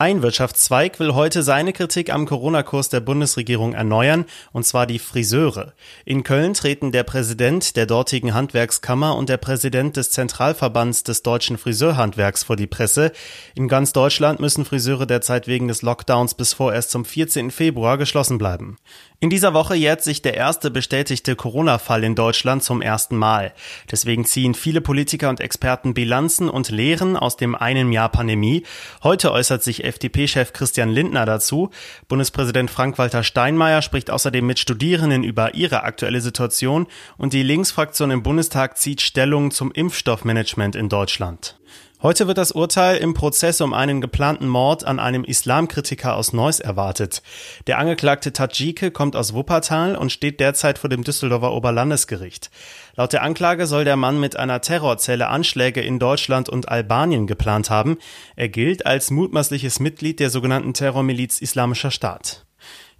Ein 0.01 0.23
Wirtschaftszweig 0.23 0.99
will 0.99 1.13
heute 1.13 1.43
seine 1.43 1.73
Kritik 1.73 2.11
am 2.11 2.25
Corona-Kurs 2.25 2.89
der 2.89 3.01
Bundesregierung 3.01 3.73
erneuern, 3.73 4.25
und 4.51 4.65
zwar 4.65 4.87
die 4.87 4.97
Friseure. 4.97 5.73
In 6.05 6.23
Köln 6.23 6.55
treten 6.55 6.91
der 6.91 7.03
Präsident 7.03 7.75
der 7.75 7.85
dortigen 7.85 8.33
Handwerkskammer 8.33 9.15
und 9.15 9.29
der 9.29 9.37
Präsident 9.37 9.97
des 9.97 10.09
Zentralverbands 10.09 11.03
des 11.03 11.21
deutschen 11.21 11.59
Friseurhandwerks 11.59 12.43
vor 12.43 12.55
die 12.55 12.65
Presse. 12.65 13.11
In 13.53 13.67
ganz 13.67 13.93
Deutschland 13.93 14.39
müssen 14.39 14.65
Friseure 14.65 15.05
derzeit 15.05 15.45
wegen 15.45 15.67
des 15.67 15.83
Lockdowns 15.83 16.33
bis 16.33 16.53
vorerst 16.53 16.89
zum 16.89 17.05
14. 17.05 17.51
Februar 17.51 17.99
geschlossen 17.99 18.39
bleiben. 18.39 18.77
In 19.23 19.29
dieser 19.29 19.53
Woche 19.53 19.75
jährt 19.75 20.01
sich 20.01 20.23
der 20.23 20.33
erste 20.33 20.71
bestätigte 20.71 21.35
Corona-Fall 21.35 22.03
in 22.03 22.15
Deutschland 22.15 22.63
zum 22.63 22.81
ersten 22.81 23.15
Mal. 23.15 23.53
Deswegen 23.91 24.25
ziehen 24.25 24.55
viele 24.55 24.81
Politiker 24.81 25.29
und 25.29 25.39
Experten 25.39 25.93
Bilanzen 25.93 26.49
und 26.49 26.71
Lehren 26.71 27.15
aus 27.15 27.37
dem 27.37 27.53
einen 27.53 27.91
Jahr 27.91 28.09
Pandemie. 28.09 28.63
Heute 29.03 29.31
äußert 29.31 29.61
sich 29.61 29.83
FDP-Chef 29.83 30.53
Christian 30.53 30.89
Lindner 30.89 31.27
dazu. 31.27 31.69
Bundespräsident 32.07 32.71
Frank-Walter 32.71 33.21
Steinmeier 33.21 33.83
spricht 33.83 34.09
außerdem 34.09 34.43
mit 34.43 34.57
Studierenden 34.57 35.23
über 35.23 35.53
ihre 35.53 35.83
aktuelle 35.83 36.21
Situation 36.21 36.87
und 37.19 37.33
die 37.33 37.43
Linksfraktion 37.43 38.09
im 38.09 38.23
Bundestag 38.23 38.79
zieht 38.79 39.01
Stellung 39.01 39.51
zum 39.51 39.71
Impfstoffmanagement 39.71 40.75
in 40.75 40.89
Deutschland. 40.89 41.59
Heute 42.03 42.25
wird 42.25 42.39
das 42.39 42.51
Urteil 42.51 42.97
im 42.97 43.13
Prozess 43.13 43.61
um 43.61 43.73
einen 43.73 44.01
geplanten 44.01 44.47
Mord 44.47 44.83
an 44.83 44.97
einem 44.99 45.23
Islamkritiker 45.23 46.15
aus 46.15 46.33
Neuss 46.33 46.59
erwartet. 46.59 47.21
Der 47.67 47.77
angeklagte 47.77 48.33
Tadjike 48.33 48.89
kommt 48.89 49.15
aus 49.15 49.35
Wuppertal 49.35 49.95
und 49.95 50.11
steht 50.11 50.39
derzeit 50.39 50.79
vor 50.79 50.89
dem 50.89 51.03
Düsseldorfer 51.03 51.53
Oberlandesgericht. 51.53 52.49
Laut 52.95 53.13
der 53.13 53.21
Anklage 53.21 53.67
soll 53.67 53.85
der 53.85 53.97
Mann 53.97 54.19
mit 54.19 54.35
einer 54.35 54.61
Terrorzelle 54.61 55.27
Anschläge 55.27 55.81
in 55.81 55.99
Deutschland 55.99 56.49
und 56.49 56.69
Albanien 56.69 57.27
geplant 57.27 57.69
haben. 57.69 57.99
Er 58.35 58.49
gilt 58.49 58.87
als 58.87 59.11
mutmaßliches 59.11 59.79
Mitglied 59.79 60.19
der 60.19 60.31
sogenannten 60.31 60.73
Terrormiliz 60.73 61.39
Islamischer 61.39 61.91
Staat. 61.91 62.45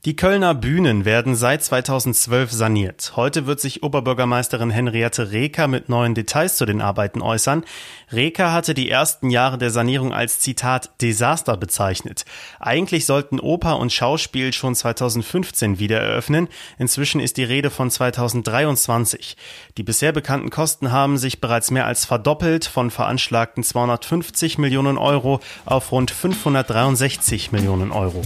Die 0.04 0.16
Kölner 0.16 0.56
Bühnen 0.56 1.06
werden 1.06 1.36
seit 1.36 1.64
2012 1.64 2.52
saniert. 2.52 3.14
Heute 3.16 3.46
wird 3.46 3.60
sich 3.60 3.84
Oberbürgermeisterin 3.84 4.72
Henriette 4.72 5.32
Reker 5.32 5.68
mit 5.68 5.90
neuen 5.90 6.16
Details 6.16 6.58
zu 6.58 6.66
den 6.66 6.82
Arbeiten 6.82 7.22
äußern. 7.22 7.64
Reker 8.12 8.52
hatte 8.52 8.74
die 8.74 8.90
ersten 8.90 9.30
Jahre 9.30 9.60
der 9.60 9.70
Sanierung 9.70 10.12
als 10.12 10.40
Zitat 10.40 10.90
Desaster 11.02 11.56
bezeichnet. 11.56 12.26
Eigentlich 12.60 13.06
sollten 13.06 13.40
Oper 13.40 13.78
und 13.78 13.94
Schauspiel 13.94 14.54
schon 14.54 14.74
2015 14.74 15.78
wieder 15.78 16.00
eröffnen. 16.00 16.48
Inzwischen 16.80 17.22
ist 17.22 17.38
die 17.38 17.44
Rede 17.44 17.70
von 17.70 17.92
2023. 17.92 19.38
Die 19.78 19.84
bisher 19.84 20.14
bekannten 20.14 20.50
Kosten 20.50 20.92
haben 20.92 21.20
sich 21.20 21.42
bereits 21.42 21.70
mehr 21.70 21.86
als 21.86 22.06
verdoppelt 22.06 22.66
von 22.66 22.90
veranschlagten 22.90 23.64
250 23.64 24.58
Millionen 24.58 24.98
Euro 24.98 25.42
auf 25.66 25.92
rund 25.92 26.10
563 26.10 27.52
Millionen 27.52 27.92
Euro. 27.92 28.24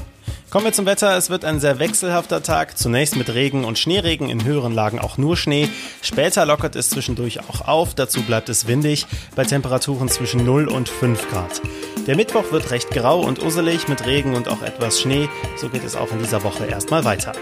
Kommen 0.55 0.67
wir 0.67 0.71
zum 0.71 0.85
Wetter. 0.85 1.17
Es 1.17 1.29
wird 1.29 1.43
ein 1.43 1.59
sehr 1.59 1.79
wechselhafter 1.79 2.41
Tag. 2.41 2.77
Zunächst 2.77 3.17
mit 3.17 3.27
Regen 3.27 3.65
und 3.65 3.77
Schneeregen, 3.77 4.29
in 4.29 4.45
höheren 4.45 4.71
Lagen 4.71 4.99
auch 4.99 5.17
nur 5.17 5.35
Schnee. 5.35 5.67
Später 6.01 6.45
lockert 6.45 6.77
es 6.77 6.89
zwischendurch 6.89 7.41
auch 7.41 7.67
auf. 7.67 7.93
Dazu 7.93 8.21
bleibt 8.21 8.47
es 8.47 8.65
windig 8.65 9.05
bei 9.35 9.43
Temperaturen 9.43 10.07
zwischen 10.07 10.45
0 10.45 10.69
und 10.69 10.87
5 10.87 11.29
Grad. 11.29 11.61
Der 12.07 12.15
Mittwoch 12.15 12.53
wird 12.53 12.71
recht 12.71 12.89
grau 12.91 13.19
und 13.19 13.43
usselig 13.43 13.89
mit 13.89 14.05
Regen 14.05 14.33
und 14.33 14.47
auch 14.47 14.61
etwas 14.61 15.01
Schnee. 15.01 15.27
So 15.57 15.67
geht 15.67 15.83
es 15.83 15.97
auch 15.97 16.13
in 16.13 16.19
dieser 16.19 16.43
Woche 16.43 16.65
erstmal 16.65 17.03
weiter. 17.03 17.33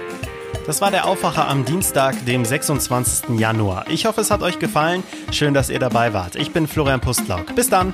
Das 0.65 0.81
war 0.81 0.89
der 0.89 1.05
Aufwacher 1.05 1.47
am 1.47 1.65
Dienstag, 1.65 2.25
dem 2.25 2.43
26. 2.43 3.37
Januar. 3.37 3.85
Ich 3.91 4.07
hoffe, 4.07 4.21
es 4.21 4.31
hat 4.31 4.41
euch 4.41 4.57
gefallen. 4.57 5.03
Schön, 5.31 5.53
dass 5.53 5.69
ihr 5.69 5.77
dabei 5.77 6.13
wart. 6.13 6.35
Ich 6.35 6.51
bin 6.51 6.65
Florian 6.65 6.99
Pustlauk. 6.99 7.53
Bis 7.53 7.69
dann. 7.69 7.93